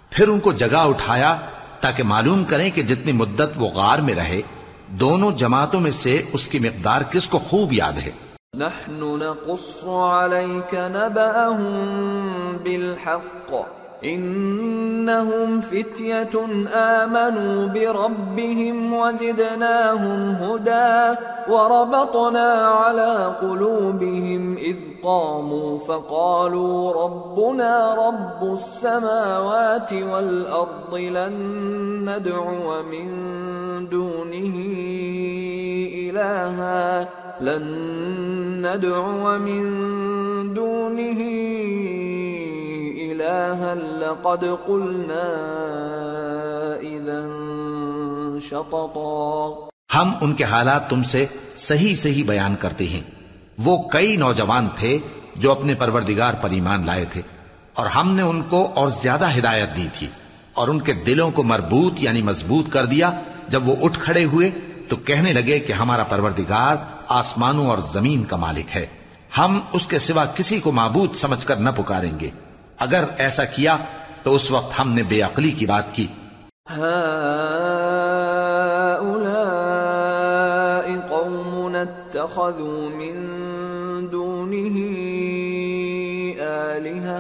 [0.09, 1.38] پھر ان کو جگہ اٹھایا
[1.80, 4.41] تاکہ معلوم کریں کہ جتنی مدت وہ غار میں رہے،
[4.88, 8.12] دونوں جماعتوں میں سے اس کی مقدار کس کو خوب یاد ہے۔
[8.57, 11.78] نحن نقص عليك نبأهم
[12.64, 13.53] بالحق.
[14.06, 21.18] إنهم فتية آمنوا بربهم وزدناهم هدى
[21.49, 31.36] وربطنا على قلوبهم إذ قاموا فقالوا ربنا رب السماوات والأرض لن
[32.10, 33.10] ندعو من
[33.89, 34.56] دونه
[35.95, 37.10] إلها
[37.41, 37.66] لن
[38.66, 39.64] ندعو من
[40.54, 41.22] دونه
[43.22, 45.26] إلها لقد قلنا
[46.82, 47.19] إذا
[48.49, 51.26] شططا ہم ان کے حالات تم سے
[51.57, 53.01] صحیح صحیح بیان کرتے ہیں۔
[53.57, 54.97] وہ کئی نوجوان تھے
[55.36, 57.22] جو اپنے پروردگار پر ایمان لائے تھے،
[57.74, 60.07] اور ہم نے ان کو اور زیادہ ہدایت دی تھی،
[60.53, 63.11] اور ان کے دلوں کو مربوط یعنی مضبوط کر دیا۔
[63.49, 64.49] جب وہ اٹھ کھڑے ہوئے
[64.89, 66.76] تو کہنے لگے کہ ہمارا پروردگار
[67.07, 68.86] آسمانوں اور زمین کا مالک ہے۔
[69.38, 72.30] ہم اس کے سوا کسی کو معبود سمجھ کر نہ پکاریں گے۔
[72.82, 73.77] اگر ایسا کیا
[74.23, 76.07] تو اس وقت ہم نے بے عقلی کی بات کی۔
[76.69, 76.82] هؤلاء
[81.09, 83.15] قوم اتخذوا من
[84.07, 84.75] دونه
[86.39, 87.19] آلهة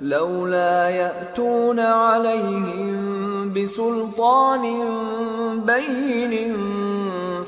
[0.00, 2.96] لولا يأتون عليهم
[3.52, 4.64] بسلطان
[5.66, 6.56] بين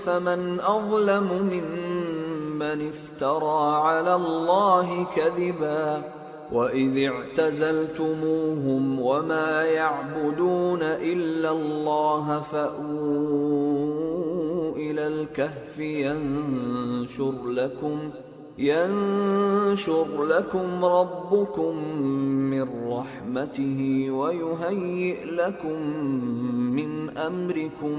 [0.05, 6.18] فمن أظلم ممن افترى على الله كذبا
[6.53, 13.97] وَإِذِ اعْتَزَلْتُمُوهُمْ وَمَا يَعْبُدُونَ إِلَّا اللَّهَ فَأْوُوا
[14.77, 18.11] إِلَى الْكَهْفِ يَنشُرْ لَكُمْ
[18.61, 21.97] ينشر لكم ربكم
[22.27, 25.83] من رحمته ويهيئ لكم
[26.75, 27.95] من امركم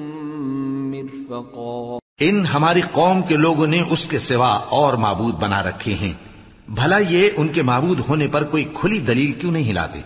[0.92, 6.29] مرفقا ان ہماری قوم کے لوگوں نے اس کے سوا اور معبود بنا رکھے ہیں۔
[6.70, 10.00] بھلا یہ ان کے معبود ہونے پر کوئی کھلی دلیل کیوں نہیں لاتے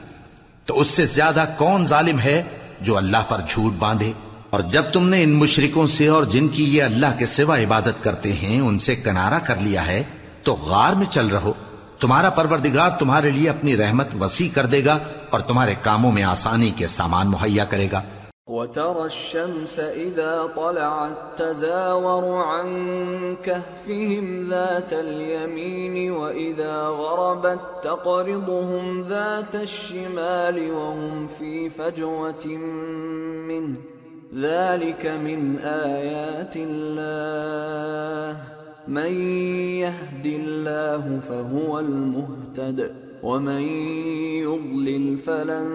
[0.65, 2.43] تو اس سے زیادہ کون ظالم ہے
[2.81, 4.11] جو اللہ پر جھوٹ باندھے؟
[4.49, 8.03] اور جب تم نے ان مشرکوں سے اور جن کی یہ اللہ کے سوا عبادت
[8.03, 10.03] کرتے ہیں، ان سے کنارہ کر لیا ہے،
[10.43, 11.53] تو غار میں چل رہو۔
[11.99, 14.97] تمہارا پروردگار تمہارے لیے اپنی رحمت وسیع کر دے گا
[15.29, 18.01] اور تمہارے کاموں میں آسانی کے سامان مہیا کرے گا۔
[18.47, 31.27] وترى الشمس إذا طلعت تزاور عن كهفهم ذات اليمين وإذا غربت تقرضهم ذات الشمال وهم
[31.27, 32.47] في فجوة
[33.47, 33.75] منه
[34.35, 38.43] ذلك من آيات الله.
[38.87, 39.11] من
[39.79, 43.02] يهد الله فهو المهتد.
[43.23, 43.61] ومن
[44.43, 45.67] يضلل فلن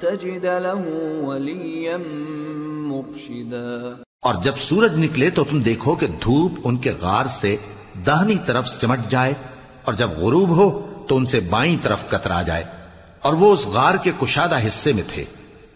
[0.00, 0.84] تجد له
[1.26, 1.96] وليا
[2.86, 7.56] مرشدا اور جب سورج نکلے تو تم دیکھو کہ دھوپ ان کے غار سے
[8.06, 9.34] دہنی طرف سمٹ جائے
[9.84, 12.64] اور جب غروب ہو تو ان سے بائیں طرف کترا جائے
[13.20, 15.24] اور وہ اس غار کے کشادہ حصے میں تھے۔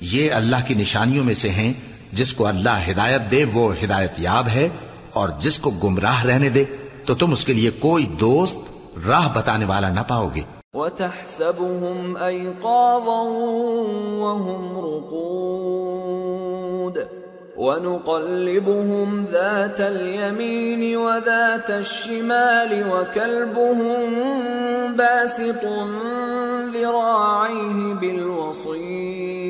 [0.01, 1.73] یہ اللہ کی نشانیوں میں سے ہیں،
[2.13, 4.69] جس کو اللہ ہدایت دے، وہ ہدایت یاب ہے۔
[5.13, 6.65] اور جس کو گمراہ رہنے دے،
[7.07, 8.59] تو تم اس کے لیے کوئی دوست،
[9.07, 13.23] راہ بتانے والا نہ پاؤ گے۔ وتحسبهم أيقاظا
[14.21, 15.97] وهم رقود
[17.57, 23.97] ونقلبهم ذات اليمين وذات الشمال وكلبهم
[24.97, 25.65] باسط
[26.75, 29.47] ذراعيه بالوصيد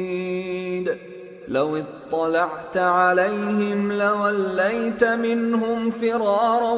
[1.49, 6.73] لو اطلعت عليهم لوليت منهم فرارا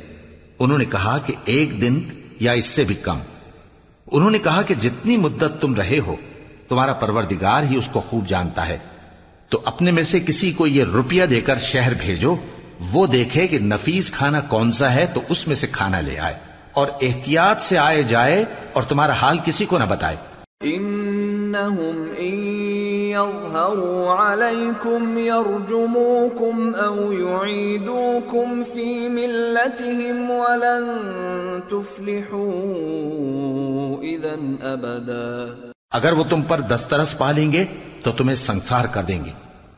[0.60, 2.02] انہوں نے کہا کہ ایک دن
[2.42, 3.20] یا اس سے بھی کم۔
[4.12, 6.16] انہوں نے کہا کہ جتنی مدت تم رہے ہو،
[6.70, 8.78] تمہارا پروردگار ہی اس کو خوب جانتا ہے۔
[9.50, 12.36] تو اپنے میں سے کسی کو یہ روپیہ دے کر شہر بھیجو،
[12.92, 16.34] وہ دیکھے کہ نفیس کھانا کون سا ہے، تو اس میں سے کھانا لے آئے۔
[16.72, 20.16] اور احتیاط سے آئے جائے اور تمہارا حال کسی کو نہ بتائے۔
[20.62, 22.71] انہم ان
[23.12, 30.90] يظهروا عليكم يرجموكم أو يعيدوكم في ملتهم ولن
[31.70, 32.52] تفلحوا
[34.04, 34.36] إذا
[34.74, 35.48] أبدا.
[35.92, 37.66] اگر وہ تم پر دسترس پا لیں گے
[38.04, 39.32] تو تمہیں سنسار کر دیں گے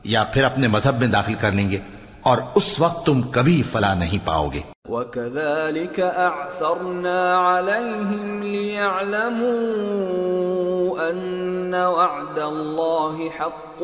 [0.04, 1.78] یا پھر اپنے مذہب میں داخل کر لیں گے
[2.22, 9.50] اور اس وقت تم کبھی فلا نہیں پاؤ گے۔ وكذلك أعثرنا عليهم ليعلموا
[11.10, 13.82] أن وعد الله حق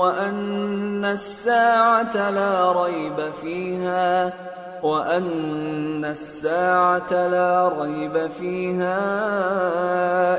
[0.00, 4.34] وأن الساعة لا ريب فيها
[4.82, 8.98] وأن الساعة لا ريب فيها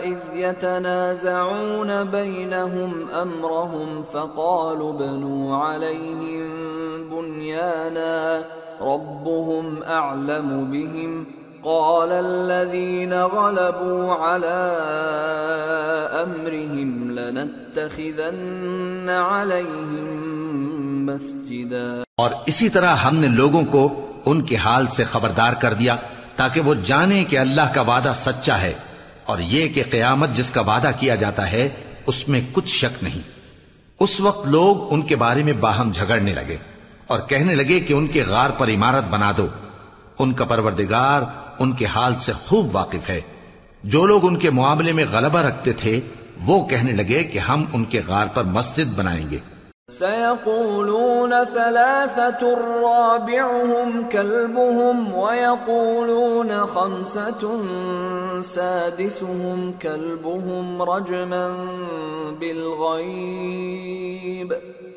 [0.04, 6.50] إذ يتنازعون بينهم أمرهم فقالوا ابنوا عليهم
[7.10, 8.46] بنيانا
[8.82, 11.26] ربهم أعلم بهم
[11.64, 14.62] قال الذين غلبوا على
[16.24, 20.10] أمرهم لنتخذن عليهم
[21.06, 25.96] مسجدا اور اسی طرح ہم نے لوگوں کو ان کے حال سے خبردار کر دیا
[26.36, 28.74] تاکہ وہ جانیں کہ اللہ کا وعدہ سچا ہے
[29.26, 31.70] اور یہ کہ قیامت جس کا وعدہ کیا جاتا ہے،
[32.08, 33.22] اس میں کچھ شک نہیں۔
[34.00, 36.58] اس وقت لوگ ان کے بارے میں باہم جھگڑنے لگے۔
[37.08, 39.48] اور کہنے لگے کہ ان کے غار پر عمارت بنا دو۔
[40.20, 41.22] ان کا پروردگار
[41.60, 43.22] ان کے حال سے خوب واقف ہے۔
[43.84, 46.00] جو لوگ ان کے معاملے میں غلبہ رکھتے تھے،
[46.46, 49.38] وہ کہنے لگے کہ ہم ان کے غار پر مسجد بنائیں گے۔
[49.92, 52.48] سيقولون ثلاثة
[52.82, 57.48] رابعهم كلبهم ويقولون خمسة
[58.54, 61.66] سادسهم كلبهم رجما
[62.40, 64.54] بالغيب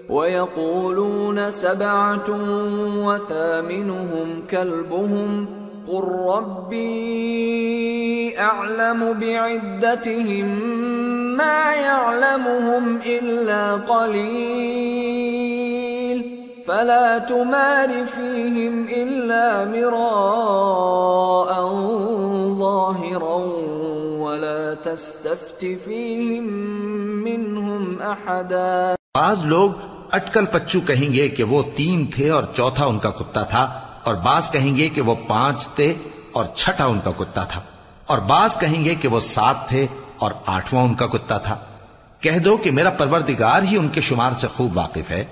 [0.09, 2.28] ويقولون سبعة
[3.06, 5.46] وثامنهم كلبهم
[5.88, 7.59] قل ربي
[8.38, 10.46] أعلم بعدتهم
[11.36, 15.09] ما يعلمهم إلا قليل
[16.66, 21.48] فلا تمار فيهم إلا مراء
[22.59, 23.36] ظاهرا
[24.18, 26.44] ولا تستفت فيهم
[27.24, 32.98] منهم أحدا بعض لوگ اٹکل پچو کہیں گے کہ وہ تین تھے اور چوتھا ان
[32.98, 35.94] کا کتا تھا، اور بعض کہیں گے کہ وہ پانچ تھے
[36.32, 37.61] اور چھٹا ان کا کتا تھا۔
[38.06, 39.86] اور بعض کہیں گے کہ وہ سات تھے
[40.18, 41.59] اور آٹھواں ان کا کتا تھا۔
[42.20, 45.24] کہہ دو کہ میرا پروردگار ہی ان کے شمار سے خوب واقف ہے۔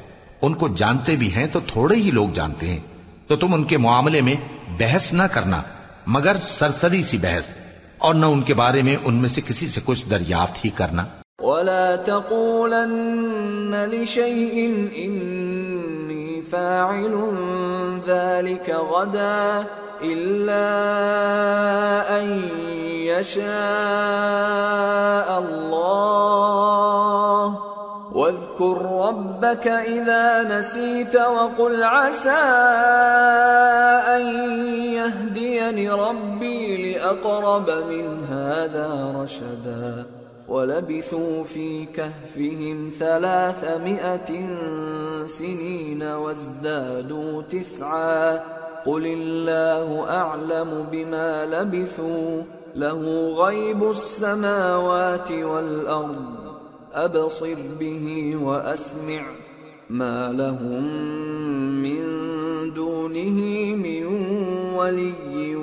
[0.43, 2.81] ان کو جانتے بھی ہیں تو تھوڑے ہی لوگ جانتے ہیں۔
[3.27, 4.35] تو تم ان کے معاملے میں
[4.79, 5.63] بحث نہ کرنا،
[6.07, 7.51] مگر سرسری سی بحث،
[7.99, 11.05] اور نہ ان کے بارے میں ان میں سے کسی سے کچھ دریافت ہی کرنا۔
[11.43, 17.33] ولا تقولن لشيء إني فاعل
[18.07, 19.67] ذلك غدا
[20.03, 20.67] إلا
[22.19, 22.41] أن
[22.89, 23.49] يشاء
[25.39, 26.47] الله
[28.13, 32.31] واذكر ربك إذا نسيت وقل عسى
[34.17, 34.27] أن
[34.85, 40.16] يهديني ربي لأقرب من هذا رشدا
[40.49, 44.47] ولبثوا في كهفهم ثلاثمائة
[45.27, 48.37] سنين وازدادوا تسعا.
[48.87, 52.43] قل الله أعلم بما لبثوا.
[52.77, 56.35] له غيب السماوات والأرض.
[56.95, 59.23] أبصر به وأسمع.
[59.91, 60.85] ما لهم
[61.83, 62.03] من
[62.75, 63.41] دونه
[63.77, 64.07] من
[64.75, 65.57] ولي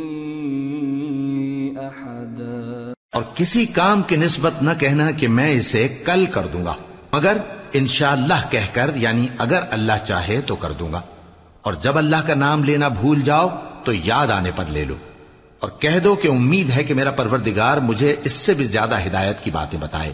[1.83, 6.75] أحدا اور کسی کام کی نسبت نہ کہنا کہ میں اسے کل کر دوں گا،
[7.13, 7.37] مگر
[7.73, 11.01] انشاءاللہ کہہ کر یعنی اگر اللہ چاہے تو کر دوں گا۔
[11.63, 13.49] اور جب اللہ کا نام لینا بھول جاؤ،
[13.85, 14.95] تو یاد آنے پر لے لو۔
[15.61, 19.41] اور کہہ دو کہ امید ہے کہ میرا پروردگار مجھے اس سے بھی زیادہ ہدایت
[19.41, 20.13] کی باتیں بتائے۔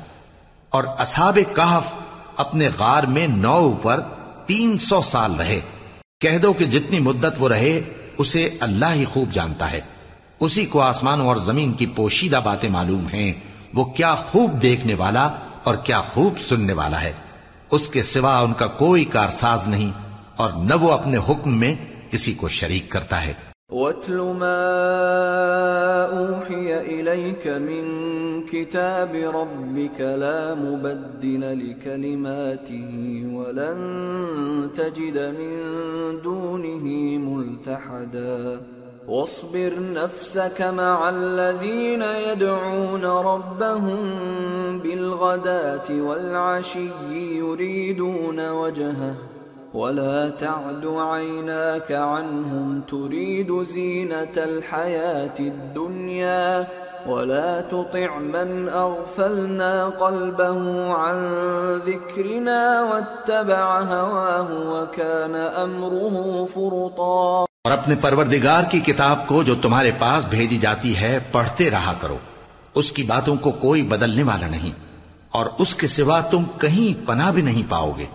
[0.71, 1.95] اور اصحاب کہف
[2.37, 4.01] اپنے غار میں نو پر
[4.47, 5.61] تین سو سال رہے۔
[6.21, 7.81] کہہ دو کہ جتنی مدت وہ رہے،
[8.19, 9.81] اسے اللہ ہی خوب جانتا ہے۔
[10.41, 13.33] اسی کو آسمانوں اور زمین کی پوشیدہ باتیں معلوم ہیں۔
[13.75, 15.29] وہ کیا خوب دیکھنے والا
[15.65, 17.13] اور کیا خوب سننے والا ہے۔
[17.71, 19.91] اس کے سوا ان کا کوئی کارساز نہیں
[20.37, 21.75] اور نہ وہ اپنے حکم میں
[22.11, 24.63] کسی کو شریک کرتا ہے۔ واتل ما
[26.19, 27.85] اوحي اليك من
[28.47, 35.55] كتاب ربك لا مبدل لكلماته ولن تجد من
[36.23, 36.85] دونه
[37.19, 38.61] ملتحدا
[39.09, 43.99] واصبر نفسك مع الذين يدعون ربهم
[44.79, 49.15] بالغداه والعشي يريدون وجهه
[49.75, 56.67] ولا تعد عيناك عنهم تريد زينة الحياة الدنيا
[57.07, 59.71] ولا تطع من اغفلنا
[60.01, 61.23] قلبه عن
[61.87, 70.27] ذكرنا واتبع هواه وكان امره فرطا اور اپنے پروردگار کی کتاب کو جو تمہارے پاس
[70.31, 72.17] بھیجی جاتی ہے، پڑھتے رہا کرو۔
[72.75, 74.79] اس کی باتوں کو کوئی بدلنے والا نہیں،
[75.33, 78.07] اور اس کے سوا تم کہیں پناہ بھی نہیں پاؤ گے۔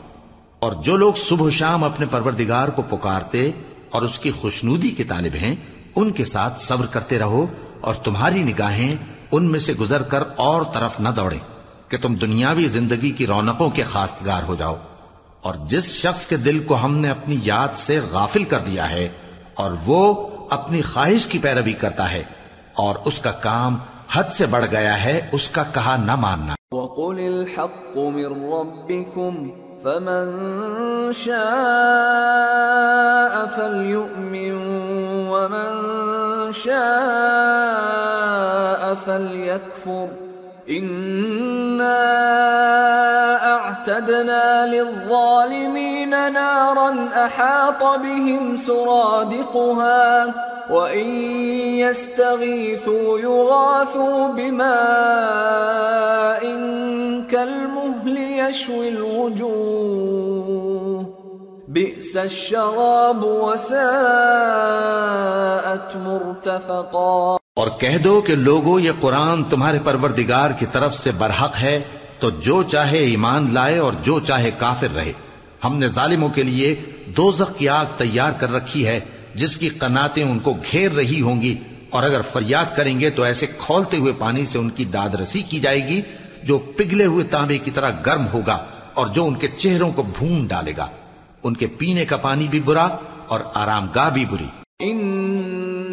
[0.66, 3.52] اور جو لوگ صبح و شام اپنے پروردگار کو پکارتے
[3.90, 5.56] اور اس کی خوشنودی کے طالب ہیں،
[5.96, 7.46] ان کے ساتھ صبر کرتے رہو
[7.82, 8.96] اور تمہاری نگاہیں
[9.32, 11.40] ان میں سے گزر کر اور طرف نہ دوڑیں
[11.90, 14.76] کہ تم دنیاوی زندگی کی رونقوں کے خاستگار ہو جاؤ۔
[15.42, 19.10] اور جس شخص کے دل کو ہم نے اپنی یاد سے غافل کر دیا ہے
[19.56, 22.24] اور وہ اپنی خواہش کی پیروی کرتا ہے
[22.76, 23.78] اور اس کا کام
[24.12, 30.28] حد سے بڑھ گیا ہے، اس کا کہا نہ ماننا۔ وقل الحق من ربكم فمن
[31.14, 31.36] شاء
[33.46, 34.54] فليؤمن
[35.30, 35.72] ومن
[36.52, 36.86] شاء
[39.06, 40.08] فليكفر.
[40.70, 42.02] إنا
[43.54, 50.34] أعتدنا للظالمين نارا أحاط بهم سرادقها.
[50.70, 51.10] وإن
[51.80, 54.66] يستغيثوا يغاثوا بماء
[57.30, 60.26] كالمهل يشوي الوجوه
[61.68, 63.86] بئس الشراب وساءت
[65.96, 71.84] مرتفقا اور کہہ دو کہ لوگو، یہ قرآن تمہارے پروردگار کی طرف سے برحق ہے،
[72.20, 75.12] تو جو چاہے ایمان لائے اور جو چاہے کافر رہے۔
[75.64, 76.76] ہم نے ظالموں کے لیے
[77.18, 79.00] دوزخ کی آگ تیار کر رکھی ہے
[79.36, 81.56] جس کی قناتیں ان کو گھیر رہی ہوں گی،
[81.90, 85.42] اور اگر فریاد کریں گے تو ایسے کھولتے ہوئے پانی سے ان کی داد رسی
[85.42, 86.02] کی جائے گی،
[86.44, 88.58] جو پگھلے ہوئے تانبے کی طرح گرم ہوگا
[88.94, 90.88] اور جو ان کے چہروں کو بھون ڈالے گا۔
[91.44, 92.88] ان کے پینے کا پانی بھی برا
[93.28, 94.48] اور آرام گاہ بھی بری۔
[94.80, 95.00] ان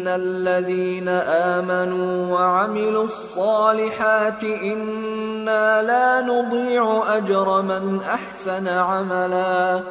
[0.07, 9.83] الذين امنوا وعملوا الصالحات انا لا نضيع اجر من احسن عملا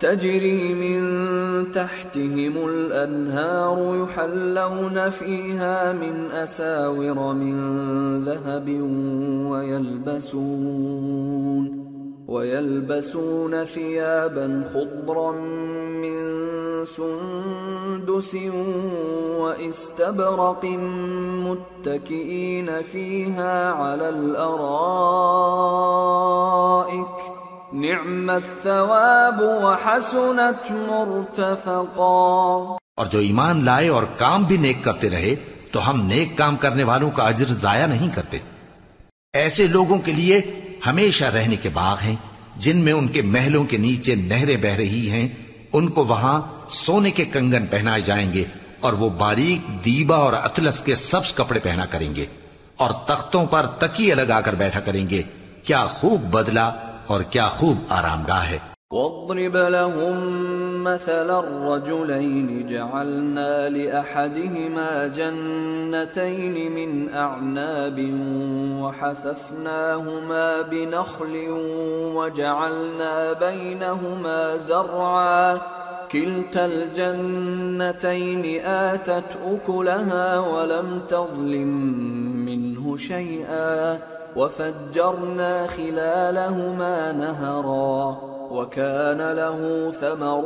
[0.00, 7.54] تجري من تحتهم الأنهار يحلون فيها من أساور من
[8.24, 8.68] ذهب
[9.50, 11.04] ويلبسون
[12.28, 15.32] ويلبسون ثيابا خضرا
[16.02, 16.44] من
[16.84, 18.36] سندس
[19.40, 20.64] واستبرق
[21.44, 24.94] متكئين فيها على الأرائك
[27.76, 35.34] نعم الثواب وحسنت مرتفقا اور جو ایمان لائے اور کام بھی نیک کرتے رہے،
[35.70, 38.38] تو ہم نیک کام کرنے والوں کا اجر ضائع نہیں کرتے۔
[39.32, 40.40] ایسے لوگوں کے لیے
[40.86, 42.16] ہمیشہ رہنے کے باغ ہیں،
[42.56, 45.28] جن میں ان کے محلوں کے نیچے نہریں بہ رہی ہیں۔
[45.72, 48.44] ان کو وہاں سونے کے کنگن پہنائے جائیں گے
[48.80, 52.26] اور وہ باریک دیبا اور اطلس کے سبز کپڑے پہنا کریں گے
[52.76, 55.22] اور تختوں پر تکیے لگا کر بیٹھا کریں گے۔
[55.64, 56.72] کیا خوب بدلا
[57.06, 58.58] اور کیا خوب آرام گاہ ہے۔
[58.90, 60.16] واضرب لهم
[60.82, 68.00] مثل الرجلين جعلنا لأحدهما جنتين من أعناب
[68.80, 69.66] وحففناهما
[70.70, 71.34] بنخل
[72.14, 75.54] وجعلنا بينهما زرعا،
[76.10, 81.70] كلتا الجنتين آتت أكلها ولم تظلم
[82.44, 83.96] منه شيئا۔
[84.36, 88.16] وفجرنا خلالهما نهرا
[88.50, 90.42] وكان له ثمر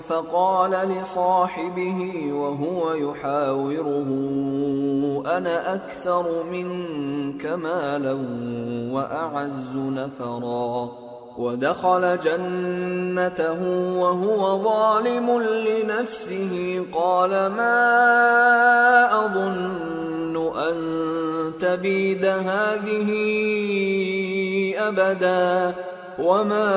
[0.00, 4.08] فقال لصاحبه وهو يحاوره
[5.36, 8.16] انا اكثر منك مالا
[8.94, 10.88] واعز نفرا.
[11.38, 13.62] ودخل جنته
[13.98, 17.80] وهو ظالم لنفسه، قال ما
[19.24, 20.13] اظن
[20.68, 23.10] ان تبيد هذه
[24.78, 25.74] ابدا
[26.18, 26.70] وما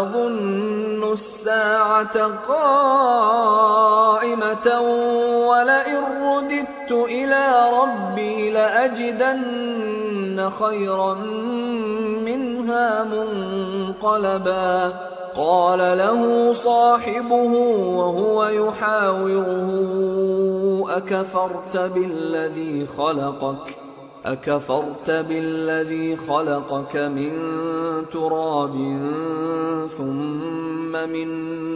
[0.00, 3.66] اظن الساعه قائمه
[5.48, 11.14] ولئن رددت الى ربي لاجدن خيرا
[12.24, 14.92] منها منقلبا
[15.36, 17.52] قال له صاحبه
[17.98, 19.68] وهو يحاوره
[20.96, 23.70] اكفرت بالذي خلقك؟
[24.24, 27.30] اكفرت بالذي خلقك من
[28.12, 28.74] تراب
[29.96, 31.28] ثم من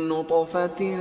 [0.09, 0.97] نطفه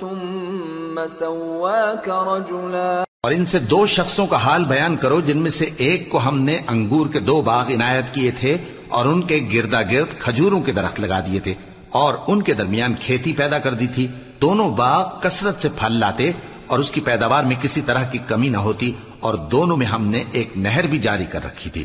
[0.00, 3.04] ثم سواك رجلا.
[3.22, 6.40] اور ان سے دو شخصوں کا حال بیان کرو جن میں سے ایک کو ہم
[6.40, 8.56] نے انگور کے دو باغ عنایت کیے تھے
[8.88, 11.54] اور ان کے گردا گرد کھجوروں کے درخت لگا دیے تھے۔
[11.90, 14.06] اور ان کے درمیان کھیتی پیدا کر دی تھی۔
[14.42, 16.32] دونوں باغ کثرت سے پھل لاتے
[16.66, 20.06] اور اس کی پیداوار میں کسی طرح کی کمی نہ ہوتی اور دونوں میں ہم
[20.06, 21.84] نے ایک نہر بھی جاری کر رکھی تھی۔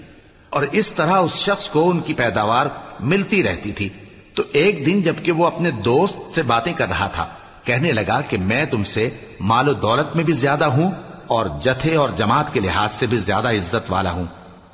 [0.49, 2.65] اور اس طرح اس شخص کو ان کی پیداوار
[2.99, 3.89] ملتی رہتی تھی۔
[4.33, 7.27] تو ایک دن جبکہ وہ اپنے دوست سے باتیں کر رہا تھا،
[7.63, 9.09] کہنے لگا کہ میں تم سے
[9.39, 10.91] مال و دولت میں بھی زیادہ ہوں
[11.27, 14.25] اور جتھے اور جماعت کے لحاظ سے بھی زیادہ عزت والا ہوں۔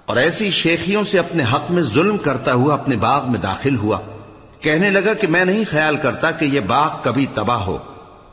[0.06, 3.98] اور ایسی شیخیوں سے اپنے حق میں ظلم کرتا ہوا اپنے باغ میں داخل ہوا۔
[4.62, 7.78] کہنے لگا کہ میں نہیں خیال کرتا کہ یہ باغ کبھی تباہ ہو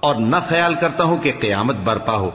[0.01, 2.31] اور نہ خیال کرتا ہوں کہ قیامت برپا ہو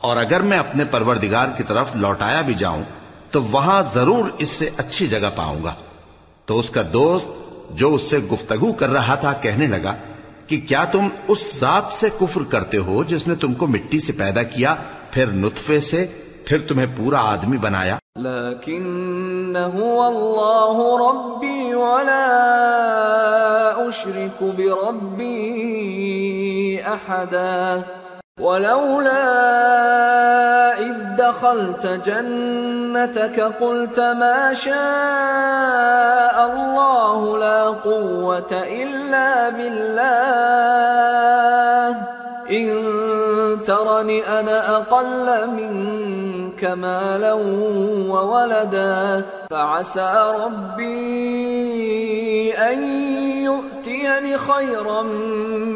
[0.00, 2.82] اور اگر میں اپنے پروردگار کی طرف لوٹایا بھی جاؤں
[3.30, 5.74] تو وہاں ضرور اس سے اچھی جگہ پاؤں گا۔
[6.46, 7.28] تو اس کا دوست
[7.70, 9.94] جو اس سے گفتگو کر رہا تھا کہنے لگا
[10.46, 14.12] کہ کیا تم اس ذات سے کفر کرتے ہو جس نے تم کو مٹی سے
[14.12, 14.74] پیدا کیا،
[15.10, 16.06] پھر نطفے سے،
[16.44, 17.98] پھر تمہیں پورا آدمی بنایا؟
[20.98, 22.26] ربی ولا
[23.94, 25.34] اشرک بربي
[26.82, 27.82] احدا
[28.40, 29.24] ولولا
[30.78, 34.74] اذ دخلت جنتك قلت ما شاء
[36.50, 38.52] الله لا قوة
[38.82, 40.94] الا بالله
[42.50, 47.32] ان ترني انا اقل منك مالا
[48.08, 51.64] وولدا فعسى ربي
[52.52, 52.82] ان
[53.42, 55.02] يؤتيني خيرا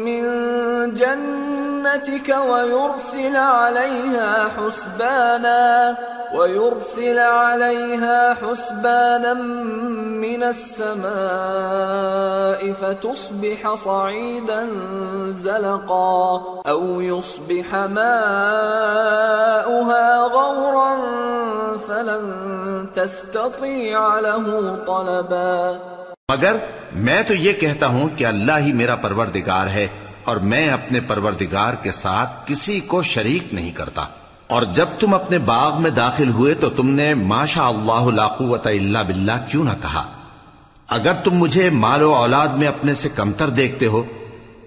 [0.07, 0.23] من
[1.89, 5.91] جنتك ويرسل عليها حسبانا،
[6.33, 9.33] ويرسل عليها حسبانا
[9.97, 10.99] من السماء
[12.79, 14.65] فتصبح صعيدا
[15.43, 16.37] زلقا
[16.69, 18.07] او يصبح ماؤها
[20.33, 20.95] غورا
[21.87, 22.31] فلن
[22.93, 25.71] تستطيع له طلبا۔
[26.29, 26.55] مگر
[26.91, 29.87] میں تو یہ کہتا ہوں کہ اللہ ہی میرا پروردگار ہے۔
[30.29, 34.05] اور میں اپنے پروردگار کے ساتھ کسی کو شریک نہیں کرتا۔
[34.47, 38.67] اور جب تم اپنے باغ میں داخل ہوئے تو تم نے ماشا اللہ لا قوت
[38.67, 40.03] الا باللہ کیوں نہ کہا؟
[40.89, 44.03] اگر تم مجھے مال و اولاد میں اپنے سے کمتر دیکھتے ہو،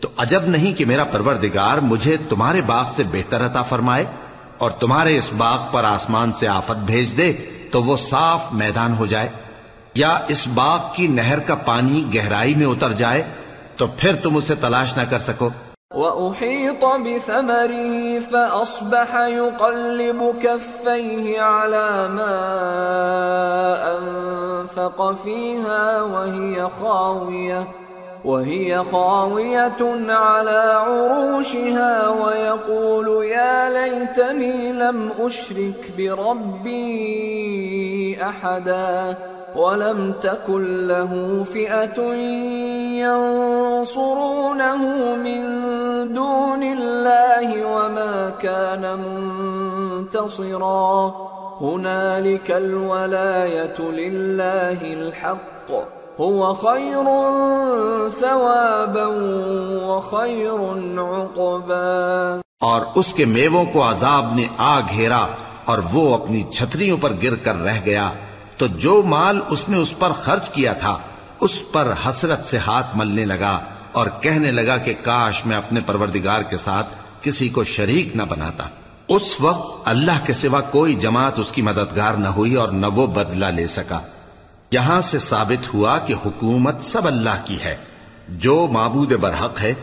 [0.01, 4.05] تو عجب نہیں کہ میرا پروردگار مجھے تمہارے باغ سے بہتر عطا فرمائے
[4.59, 7.33] اور تمہارے اس باغ پر آسمان سے آفت بھیج دے
[7.71, 9.29] تو وہ صاف میدان ہو جائے،
[9.95, 13.23] یا اس باغ کی نہر کا پانی گہرائی میں اتر جائے
[13.77, 15.49] تو پھر تم اسے تلاش نہ کر سکو۔
[15.95, 22.37] وَأُحِيطَ بِثَمَرِهِ فَأَصْبَحَ يُقَلِّبُ كَفَّيْهِ عَلَى مَا
[23.95, 27.63] أَنفَقَ فِيهَا وَهِيَ خَاوِيَةٌ،
[28.25, 36.93] وهي خاوية على عروشها ويقول يا ليتني لم أشرك بربي
[38.23, 39.13] أحدا۔
[39.55, 42.15] ولم تكن له فئة
[43.01, 43.97] ينصرونه
[45.17, 45.59] من
[46.15, 48.83] دون الله وما كان
[50.01, 51.11] منتصرا.
[51.63, 55.73] هنالك الولاية لله الحق.
[56.21, 57.05] هو خير
[58.21, 59.07] ثوابا
[59.83, 60.61] وخير
[60.99, 62.41] عقبا.
[62.61, 65.27] اور اس کے میووں کو عذاب نے آ گھیرا
[65.65, 68.11] اور وہ اپنی چھتریوں پر گر کر رہ گیا۔
[68.63, 70.99] تو جو مال اس نے اس پر خرچ کیا تھا،
[71.41, 73.61] اس پر حسرت سے ہاتھ ملنے لگا
[73.93, 76.87] اور کہنے لگا کہ کاش میں اپنے پروردگار کے ساتھ
[77.23, 78.69] کسی کو شریک نہ بناتا۔
[79.09, 83.07] اس وقت اللہ کے سوا کوئی جماعت اس کی مددگار نہ ہوئی اور نہ وہ
[83.07, 84.01] بدلہ لے سکا۔
[84.71, 87.77] یہاں سے ثابت ہوا کہ حکومت سب اللہ کی ہے۔
[88.29, 89.75] جو معبود برحق ہے،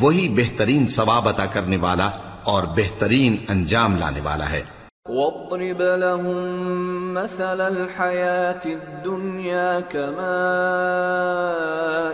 [0.00, 2.10] وہی بہترین ثواب عطا کرنے والا
[2.42, 4.75] اور بہترین انجام لانے والا ہے۔
[5.08, 10.36] واضرب لهم مثل الحياة الدنيا كما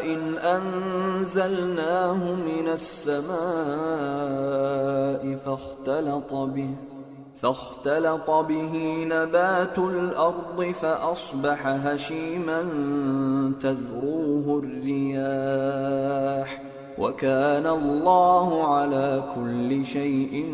[0.05, 3.33] إن أنزلناه من السماء
[5.45, 6.71] فاختلط به
[7.43, 12.63] فاختلط به نبات الأرض فأصبح هشيما
[13.61, 16.63] تذروه الرياح.
[16.99, 20.53] وكان الله على كل شيء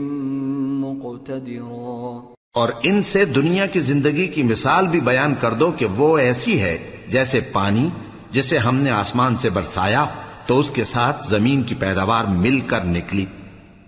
[0.87, 2.21] مقتدرا.
[2.55, 6.61] اور ان سے دنیا کی زندگی کی مثال بھی بیان کر دو کہ وہ ایسی
[6.61, 6.79] ہے
[7.09, 7.89] جیسے پانی،
[8.31, 10.05] جسے ہم نے آسمان سے برسایا،
[10.47, 13.27] تو اس کے ساتھ زمین کی پیداوار مل کر نکلی۔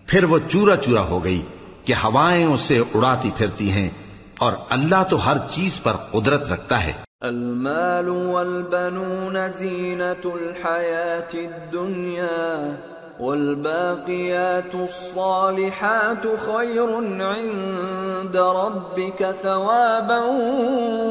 [0.06, 1.43] پھر وہ چورا چورا ہو گئی
[1.85, 3.90] کہ ہوائیں اسے اڑاتی پھرتی ہیں
[4.39, 12.68] اور اللہ تو ہر چیز پر قدرت رکھتا ہے۔ المال والبنون زینت الحیات الدنیا
[13.20, 20.18] والباقيات الصالحات خير عند ربك ثوابا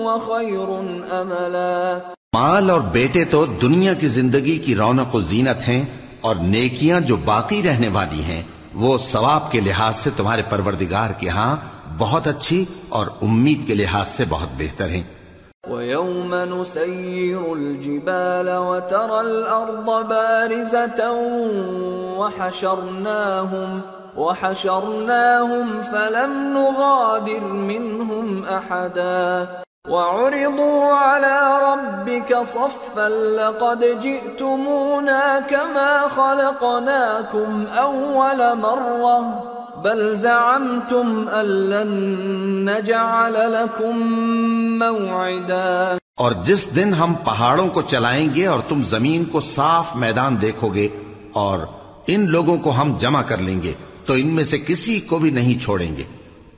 [0.06, 0.72] وخير
[1.11, 1.99] املا
[2.34, 5.86] مال اور بیٹے تو دنیا کی زندگی کی رونق و زینت ہیں
[6.22, 8.41] اور نیکیاں جو باقی رہنے والی ہیں،
[8.76, 11.56] وہ ثواب کے لحاظ سے تمہارے پروردگار کے ہاں
[11.98, 15.19] بہت اچھی اور امید کے لحاظ سے بہت بہتر ہیں۔
[15.68, 21.11] وَيَوْمَ نُسَيِّرُ الْجِبَالَ وَتَرَى الْأَرْضَ بَارِزَةً
[22.18, 23.81] وَحَشَرْنَاهُمْ
[24.18, 29.48] وَحَشَرْنَاهُمْ فَلَمْ نُغَادِرْ مِنْهُمْ أَحَدًا
[29.90, 31.38] وَعُرِضُوا عَلَى
[31.72, 41.48] رَبِّكَ صَفًّا لَقَدْ جِئْتُمُونَا كَمَا خَلَقْنَاكُمْ أَوَّلَ مَرَّةٍ بل زعمتم أن
[42.66, 44.00] نجعل لكم
[44.80, 45.98] موعدا.
[46.16, 50.70] اور جس دن ہم پہاڑوں کو چلائیں گے اور تم زمین کو صاف میدان دیکھو
[50.70, 50.88] گے
[51.34, 51.60] اور
[52.08, 53.74] ان لوگوں کو ہم جمع کر لیں گے،
[54.06, 56.04] تو ان میں سے کسی کو بھی نہیں چھوڑیں گے۔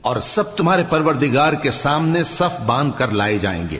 [0.01, 3.79] اور سب تمہارے پروردگار کے سامنے صف باندھ کر لائے جائیں گے۔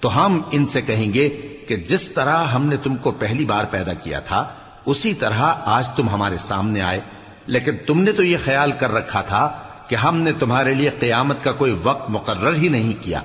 [0.00, 1.28] تو ہم ان سے کہیں گے
[1.68, 4.44] کہ جس طرح ہم نے تم کو پہلی بار پیدا کیا تھا،
[4.86, 7.00] اسی طرح آج تم ہمارے سامنے آئے۔
[7.46, 9.50] لیکن تم نے تو یہ خیال کر رکھا تھا
[9.88, 13.22] کہ ہم نے تمہارے لیے قیامت کا کوئی وقت مقرر ہی نہیں کیا۔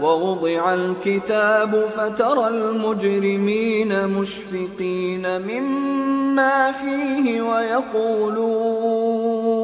[0.00, 9.61] ووضع الكتاب فترى المجرمين مشفقين مما فيه ويقولون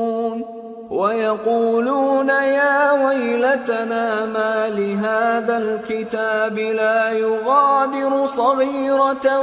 [0.90, 9.40] ويقولون يا ويلتنا ما لهذا الكتاب لا يغادر صغيرة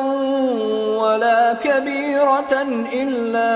[0.98, 2.54] ولا كبيرة
[2.94, 3.54] إلا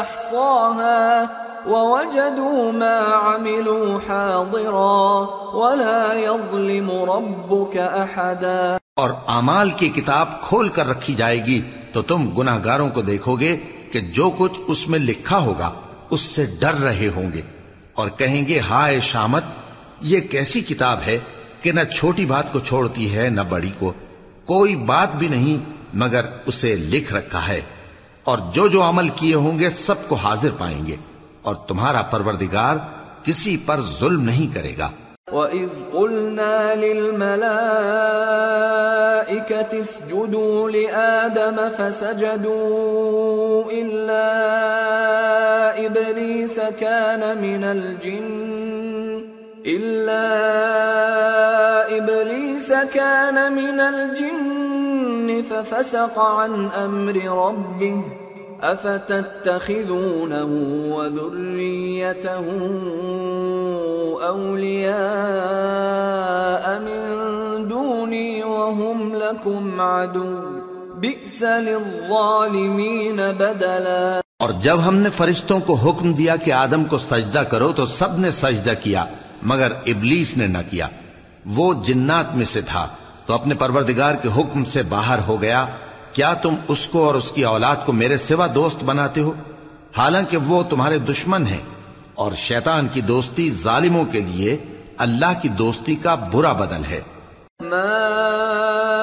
[0.00, 1.28] أحصاها
[1.68, 11.14] ووجدوا ما عملوا حاضرا ولا يظلم ربك أحدا اور اعمال کی کتاب کھول کر رکھی
[11.14, 11.60] جائے گی
[11.92, 13.56] تو تم گناہ گاروں کو دیکھو گے
[13.92, 15.70] کہ جو کچھ اس میں لکھا ہوگا۔
[16.12, 17.42] اس سے ڈر رہے ہوں گے
[17.94, 19.44] اور کہیں گے، ہائے شامت،
[20.00, 21.18] یہ کیسی کتاب ہے
[21.62, 23.92] کہ نہ چھوٹی بات کو چھوڑتی ہے، نہ بڑی کو۔
[24.44, 27.60] کوئی بات بھی نہیں، مگر اسے لکھ رکھا ہے۔
[28.24, 30.96] اور جو جو عمل کیے ہوں گے، سب کو حاضر پائیں گے۔
[31.42, 32.76] اور تمہارا پروردگار
[33.24, 34.90] کسی پر ظلم نہیں کرے گا۔
[35.30, 37.42] وَإِذْ قُلْنَا لِلْمَلَائِكَةِ
[39.80, 42.92] اسْجُدُوا لِآدَمَ فَسَجَدُوا
[43.70, 44.26] إِلَّا
[45.86, 49.28] إِبْلِيسَ كَانَ مِنَ الْجِنِّ
[49.66, 50.26] إِلَّا
[51.98, 57.16] إِبْلِيسَ كَانَ مِنَ الْجِنِّ فَفَسَقَ عَنْ أَمْرِ
[57.46, 58.21] رَبِّهِ
[58.62, 60.50] افتتخذونه
[60.94, 62.44] وذريته
[64.22, 64.92] اولياء
[66.80, 67.02] من
[67.68, 70.26] دوني وهم لكم عدو
[71.00, 77.42] بئس للظالمين بدلا اور جب ہم نے فرشتوں کو حکم دیا کہ آدم کو سجدہ
[77.50, 79.04] کرو تو سب نے سجدہ کیا،
[79.42, 80.88] مگر ابلیس نے نہ کیا۔
[81.46, 82.86] وہ جنات میں سے تھا
[83.26, 85.66] تو اپنے پروردگار کے حکم سے باہر ہو گیا
[86.12, 89.32] کیا تم اس کو اور اس کی اولاد کو میرے سوا دوست بناتے ہو؟
[89.96, 91.60] حالانکہ وہ تمہارے دشمن ہیں
[92.14, 94.56] اور شیطان کی دوستی ظالموں کے لیے
[94.98, 97.00] اللہ کی دوستی کا برا بدل ہے۔
[97.60, 99.01] ما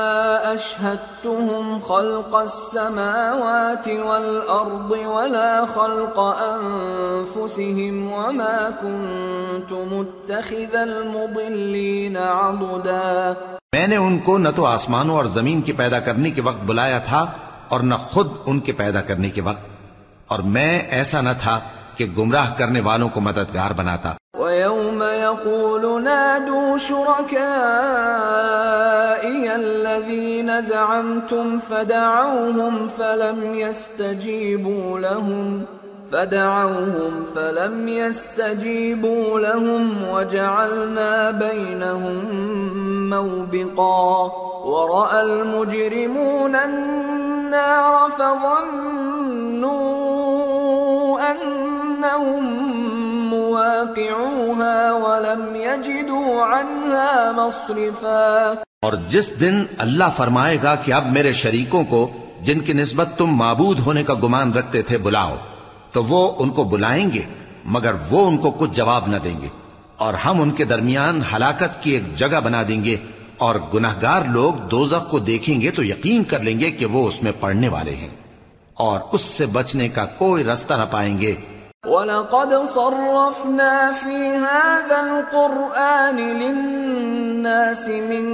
[0.51, 13.33] اشهدتهم خلق السماوات والارض ولا خلق انفسهم وما كنت متخذ المضلين عضدا
[13.75, 16.99] میں نے ان کو نہ تو آسمانوں اور زمین کی پیدا کرنے کے وقت بلایا
[17.09, 17.25] تھا
[17.67, 19.65] اور نہ خود ان کے پیدا کرنے کے وقت
[20.27, 21.59] اور میں ایسا نہ تھا
[21.97, 24.88] کہ گمراہ کرنے والوں کو مددگار بناتا۔ وَيَوْمَ
[25.29, 27.45] يَقُولُ نَادُوا شُرَكَائِيَ
[29.55, 35.65] الَّذِينَ زَعَمْتُمْ فَدَعَوْهُمْ فَلَمْ يَسْتَجِيبُوا لَهُمْ،
[36.11, 42.17] فدعوهم فلم يستجيبوا لهم وجعلنا بينهم
[43.09, 44.31] موبقا،
[44.65, 48.79] ورأى المجرمون النار فظنوا
[51.31, 52.58] أنهم
[53.59, 61.83] مواقعوها ولم يجدوا عنها مصرفا۔ اور جس دن اللہ فرمائے گا کہ اب میرے شریکوں
[61.83, 62.11] کو،
[62.41, 65.35] جن کی نسبت تم معبود ہونے کا گمان رکھتے تھے، بلاؤ،
[65.91, 67.21] تو وہ ان کو بلائیں گے،
[67.65, 69.47] مگر وہ ان کو کچھ جواب نہ دیں گے۔
[69.97, 72.97] اور ہم ان کے درمیان ہلاکت کی ایک جگہ بنا دیں گے۔
[73.37, 77.23] اور گناہگار لوگ دوزخ کو دیکھیں گے تو یقین کر لیں گے کہ وہ اس
[77.23, 78.09] میں پڑھنے والے ہیں۔
[78.73, 81.35] اور اس سے بچنے کا کوئی رستہ نہ پائیں گے۔
[81.87, 88.25] وَلَقَدْ صَرَّفْنَا فِي هَذَا الْقُرْآنِ لِلنَّاسِ مِن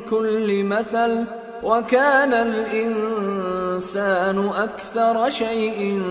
[0.00, 1.24] كُلِّ مَثَلٍ،
[1.62, 6.02] وَكَانَ الْإِنسَانُ الإنسان أكثر شيء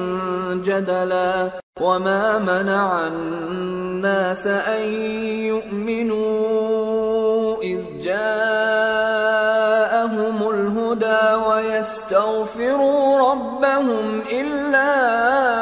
[0.65, 1.51] جدلا،
[1.81, 4.81] وما منع الناس أن
[5.53, 6.49] يؤمنوا
[7.61, 9.29] إذ جاءهم
[10.49, 15.58] الهدى ويستغفروا ربهم إلا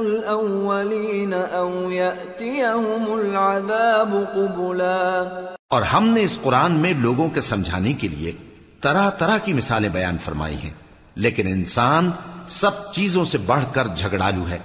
[0.00, 5.22] سنة الأولين أو يأتيهم العذاب قبلا۔
[5.68, 8.32] اور ہم نے اس قرآن میں لوگوں کے سمجھانے کے لیے
[8.80, 10.70] طرح طرح کی مثالیں بیان فرمائی ہیں۔
[11.14, 12.10] لیکن انسان
[12.48, 14.58] سب چیزوں سے بڑھ کر جھگڑالو ہے۔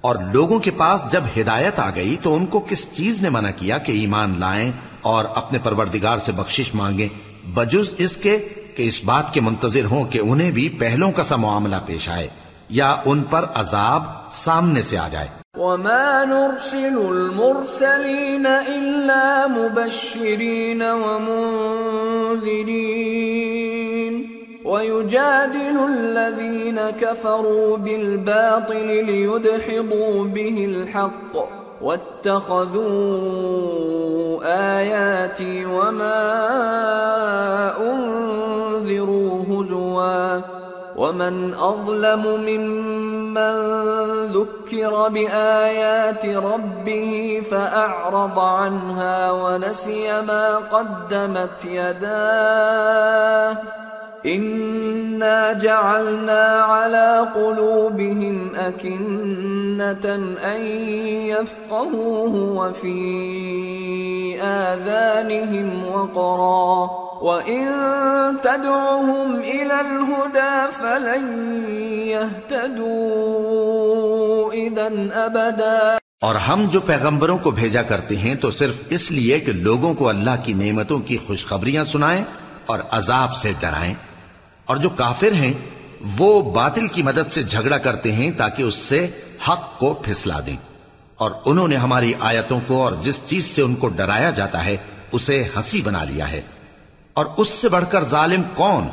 [0.00, 3.50] اور لوگوں کے پاس جب ہدایت آ گئی تو ان کو کس چیز نے منع
[3.56, 7.08] کیا کہ ایمان لائیں اور اپنے پروردگار سے بخشش مانگیں؟
[7.48, 11.36] بجز اس کے کہ اس بات کے منتظر ہوں کہ انہیں بھی پہلوں کا سا
[11.36, 12.28] معاملہ پیش آئے۔
[12.68, 21.78] یا ان پر عذاب سامنے سے آ جائے۔ وما نرسل المرسلين إلا مبشرين ومنذرين
[24.64, 31.36] ويجادل الذين كفروا بالباطل ليدحضوا به الحق
[31.80, 32.78] واتخذوا
[34.76, 36.22] آياتي وما
[37.80, 40.38] أنذروا هزوا
[40.98, 43.54] ومن اظلم ممن
[44.26, 53.56] ذكر بآيات ربه فأعرض عنها ونسي ما قدمت يداه
[54.26, 60.14] إنا جعلنا على قلوبهم أكنة
[60.54, 60.62] أن
[61.26, 62.98] يفقهوه وفي
[64.42, 66.90] آذانهم وقرا
[67.22, 67.66] وإن
[68.42, 71.24] تدعهم إلى الهدى فلن
[72.88, 73.42] يهتدوا
[74.52, 74.88] إذا
[75.26, 79.94] أبدا اور ہم جو پیغمبروں کو بھیجا کرتے ہیں تو صرف اس لیے کہ لوگوں
[79.94, 82.24] کو اللہ کی نعمتوں کی خوشخبریاں سنائیں
[82.66, 83.94] اور عذاب سے ڈرائیں۔
[84.68, 85.52] اور جو کافر ہیں،
[86.18, 89.06] وہ باطل کی مدد سے جھگڑا کرتے ہیں تاکہ اس سے
[89.48, 90.56] حق کو پھسلا دیں۔
[91.16, 94.76] اور انہوں نے ہماری آیتوں کو اور جس چیز سے ان کو ڈرایا جاتا ہے،
[95.12, 96.40] اسے ہنسی بنا لیا ہے۔
[97.14, 98.88] اور اس سے بڑھ کر ظالم کون؟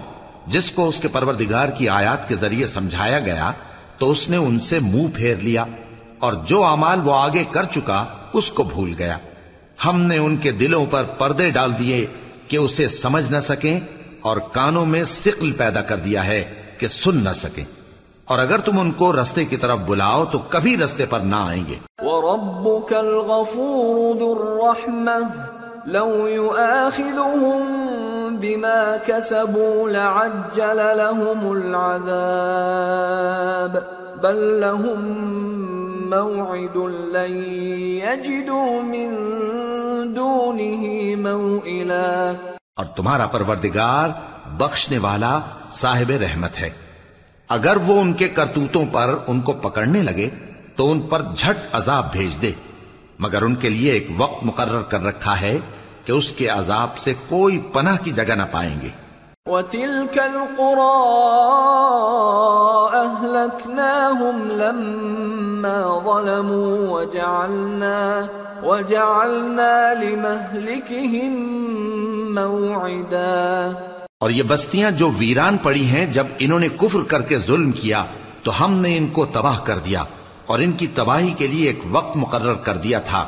[0.48, 3.52] جس کو اس کے پروردگار کی آیات کے ذریعے سمجھایا گیا،
[3.98, 5.66] تو اس نے ان سے منہ پھیر لیا،
[6.20, 9.18] اور جو اعمال وہ آگے کر چکا، اس کو بھول گیا۔
[9.86, 12.06] ہم نے ان کے دلوں پر پردے ڈال دیے
[12.48, 13.80] کہ اسے سمجھ نہ سکیں
[14.26, 16.44] اور کانوں میں سقل پیدا کر دیا ہے
[16.78, 17.64] کہ سن نہ سکیں۔
[18.26, 21.64] اور اگر تم ان کو رستے کی طرف بلاؤ تو کبھی رستے پر نہ آئیں
[21.68, 25.30] گے۔ وربك الغفور ذو الرحمة
[25.86, 33.78] لو يؤاخذهم بما كسبوا لعجل لهم العذاب
[34.24, 35.26] بل لهم
[36.10, 36.78] موعد
[37.16, 37.44] لن
[37.84, 39.16] يجدوا من
[40.16, 42.32] دونه موئلا۔
[42.76, 44.10] اور تمہارا پروردگار
[44.50, 45.40] بخشنے والا
[45.72, 46.70] صاحب رحمت ہے۔
[47.48, 50.30] اگر وہ ان کے کرتوتوں پر ان کو پکڑنے لگے،
[50.76, 52.52] تو ان پر جھٹ عذاب بھیج دے۔
[53.20, 55.58] مگر ان کے لیے ایک وقت مقرر کر رکھا ہے
[56.06, 58.90] کہ اس کے عذاب سے کوئی پناہ کی جگہ نہ پائیں گے۔
[59.50, 61.02] وتلك القرى
[62.94, 68.28] أهلكناهم لما ظلموا وجعلنا
[68.64, 71.38] وجعلنا لمهلكهم
[72.34, 73.74] موعدا.
[74.20, 78.06] اور یہ بستیاں جو ویران پڑی ہیں، جب انہوں نے کفر کر کے ظلم کیا،
[78.44, 80.04] تو ہم نے ان کو تباہ کر دیا
[80.46, 83.28] اور ان کی تباہی کے لیے ایک وقت مقرر کر دیا تھا۔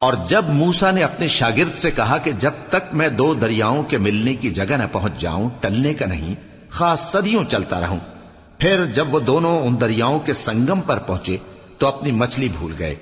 [0.00, 3.98] اور جب موسا نے اپنے شاگرد سے کہا کہ جب تک میں دو دریاؤں کے
[3.98, 6.34] ملنے کی جگہ نہ پہنچ جاؤں، ٹلنے کا نہیں،
[6.70, 7.98] خاص صدیوں چلتا رہوں۔
[8.58, 11.36] پھر جب وہ دونوں ان دریاؤں کے سنگم پر پہنچے،
[11.78, 12.94] تو اپنی مچھلی بھول گئے۔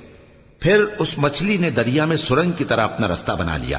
[0.61, 3.79] پھر اس مچھلی نے دریا میں سرنگ کی طرح اپنا رستہ بنا لیا۔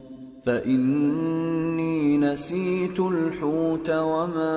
[0.45, 4.53] فإني نسيت الحوت وما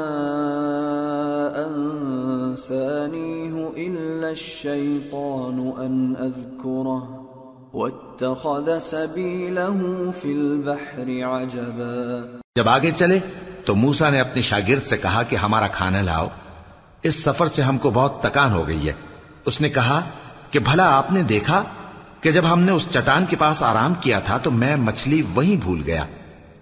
[1.66, 7.02] أنسانيه إلا الشيطان أن أذكره
[7.74, 13.18] واتخذ سبيله في البحر عجبا جب آگے چلے
[13.64, 16.28] تو موسا نے اپنے شاگرد سے کہا کہ ہمارا کھانا لاؤ۔
[17.02, 18.92] اس سفر سے ہم کو بہت تکان ہو گئی ہے۔
[19.46, 20.00] اس نے کہا
[20.50, 21.62] کہ بھلا آپ نے دیکھا
[22.24, 25.56] کہ جب ہم نے اس چٹان کے پاس آرام کیا تھا تو میں مچھلی وہیں
[25.56, 26.04] بھول گیا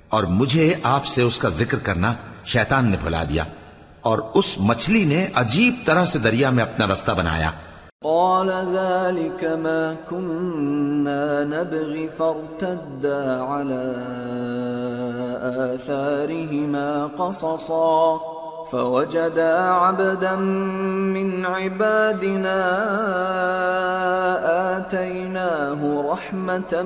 [0.09, 2.15] اور مجھے آپ سے اس کا ذکر کرنا
[2.45, 3.45] شیطان نے بھلا دیا
[4.01, 7.51] اور اس مچھلی نے عجیب طرح سے دریا میں اپنا رستہ بنایا۔
[8.05, 13.93] قال ذلك ما كنا نبغي فارتدا على
[15.75, 18.17] آثارهما قصصا۔
[18.71, 22.57] فوجدا عبدا من عبادنا
[24.77, 26.83] آتيناه رحمة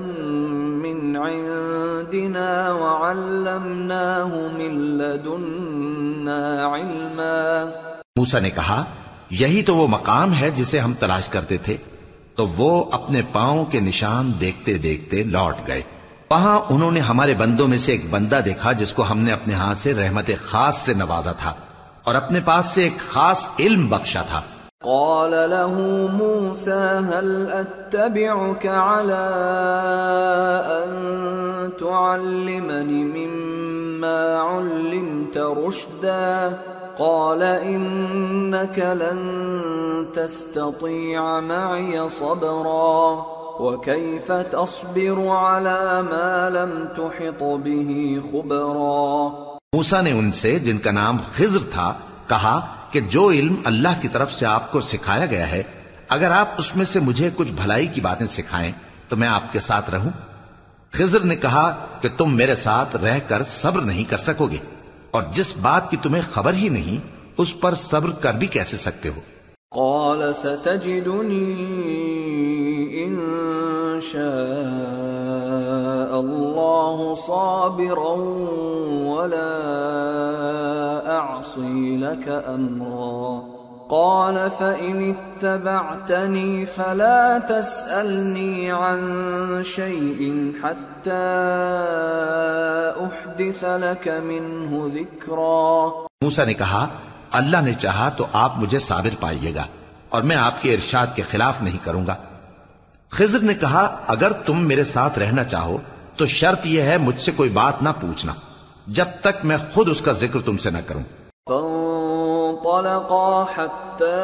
[0.82, 7.64] من عندنا وعلمناه من لدنا علما۔
[8.16, 8.84] موسا نے کہا،
[9.30, 11.76] یہی تو وہ مقام ہے جسے ہم تلاش کرتے تھے۔
[12.34, 15.82] تو وہ اپنے پاؤں کے نشان دیکھتے دیکھتے لوٹ گئے۔
[16.30, 19.54] وہاں انہوں نے ہمارے بندوں میں سے ایک بندہ دیکھا جس کو ہم نے اپنے
[19.54, 21.54] ہاتھ سے رحمت خاص سے نوازا تھا۔
[22.06, 24.42] اور اپنے پاس سے ایک خاص علم بخشا تھا۔
[24.84, 25.72] قال له
[26.12, 29.22] موسى، هل اتبعك على
[30.66, 30.90] ان
[31.80, 36.48] تعلمني مما علمت رشدا؟
[36.98, 39.42] قال انك لن
[40.14, 43.16] تستطيع معي صبرا،
[43.60, 51.16] وكيف تصبر على ما لم تحط به خبرا؟ موسا نے ان سے جن کا نام
[51.34, 51.92] خضر تھا
[52.28, 52.58] کہا
[52.90, 55.62] کہ جو علم اللہ کی طرف سے آپ کو سکھایا گیا ہے،
[56.08, 58.72] اگر آپ اس میں سے مجھے کچھ بھلائی کی باتیں سکھائیں
[59.08, 60.10] تو میں آپ کے ساتھ رہوں۔
[60.92, 61.66] خضر نے کہا
[62.00, 64.58] کہ تم میرے ساتھ رہ کر صبر نہیں کر سکو گے،
[65.10, 67.06] اور جس بات کی تمہیں خبر ہی نہیں،
[67.38, 69.20] اس پر صبر کر بھی کیسے سکتے ہو؟
[69.72, 71.44] قال ستجدنی
[73.04, 73.16] ان
[74.02, 74.75] شاء
[76.20, 78.14] الله صابرا
[79.08, 79.52] ولا
[81.16, 83.42] أعصي لك أمرا
[83.90, 88.98] قال فإن اتبعتني فلا تسألني عن
[89.64, 91.26] شيء حتى
[93.06, 95.88] أحدث لك منه ذكرا
[96.24, 96.86] موسى نے کہا،
[97.32, 99.64] اللہ نے چاہا تو آپ مجھے صابر پائیے گا
[100.08, 102.14] اور میں آپ کے ارشاد کے خلاف نہیں کروں گا۔
[103.10, 105.76] خضر نے کہا، اگر تم میرے ساتھ رہنا چاہو
[106.16, 108.32] تو شرط یہ ہے مجھ سے کوئی بات نہ پوچھنا۔
[108.86, 111.02] جب تک میں خود اس کا ذکر تم سے نہ کروں۔
[111.48, 114.22] فانطلقا حتى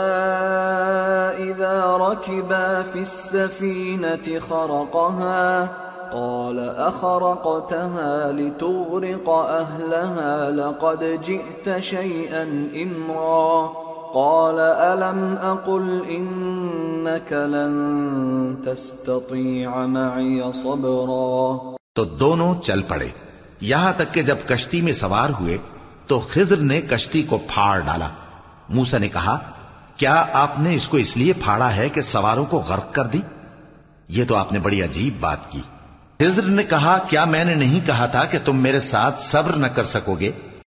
[1.45, 5.65] إذا ركبا في السفينة خرقها،
[6.13, 12.45] قال أخرقتها لتغرق أهلها لقد جئت شيئا
[12.75, 13.67] إمرا
[14.15, 17.75] قال ألم أقل إنك لن
[18.65, 23.09] تستطيع معي صبرا۔ تو دونوں چل پڑے۔
[23.61, 25.59] یہاں تک کہ جب کشتی میں سوار ہوئے
[26.07, 28.09] تو خضر نے کشتی کو پھاڑ ڈالا۔
[28.69, 29.39] موسا نے کہا،
[29.97, 33.21] کیا آپ نے اس کو اس لیے پھاڑا ہے کہ سواروں کو غرق کر دی؟
[34.09, 35.61] یہ تو آپ نے بڑی عجیب بات کی۔
[36.21, 39.67] خضر نے کہا، کیا میں نے نہیں کہا تھا کہ تم میرے ساتھ صبر نہ
[39.67, 40.31] کر سکو گے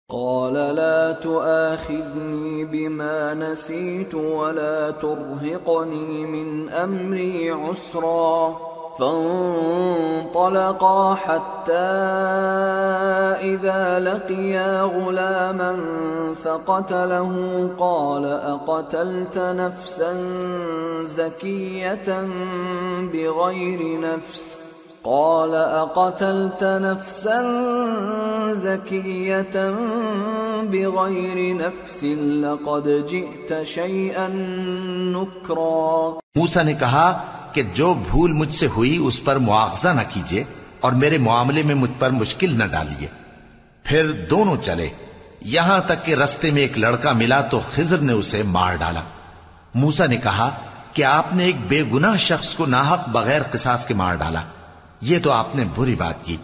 [0.08, 8.48] قال، لا تؤاخذني بما نسيت ولا ترهقني من امري عسرا.
[8.98, 11.72] فانطلقا حتى
[13.54, 15.76] إذا لقيا غلاما
[16.44, 17.32] فقتله
[17.78, 20.14] قال أقتلت نفسا
[21.04, 22.28] زكية
[23.12, 24.56] بغير نفس؟
[25.04, 27.42] قال أقتلت نفسا
[28.52, 29.74] زكية
[30.62, 32.04] بغير نفس
[32.42, 34.28] لقد جئت شيئا
[35.14, 40.44] نكرا موسى نے کہا کہ جو بھول مجھ سے ہوئی اس پر معاوضہ نہ کیجیے
[40.80, 43.08] اور میرے معاملے میں مجھ پر مشکل نہ ڈالیے۔
[43.84, 44.88] پھر دونوں چلے۔
[45.40, 49.00] یہاں تک کہ رستے میں ایک لڑکا ملا تو خضر نے اسے مار ڈالا۔
[49.74, 50.50] موسا نے کہا
[50.92, 54.40] کہ آپ نے ایک بے گناہ شخص کو ناحق بغیر قصاص کے مار ڈالا۔
[55.00, 56.36] یہ تو آپ نے بری بات کی۔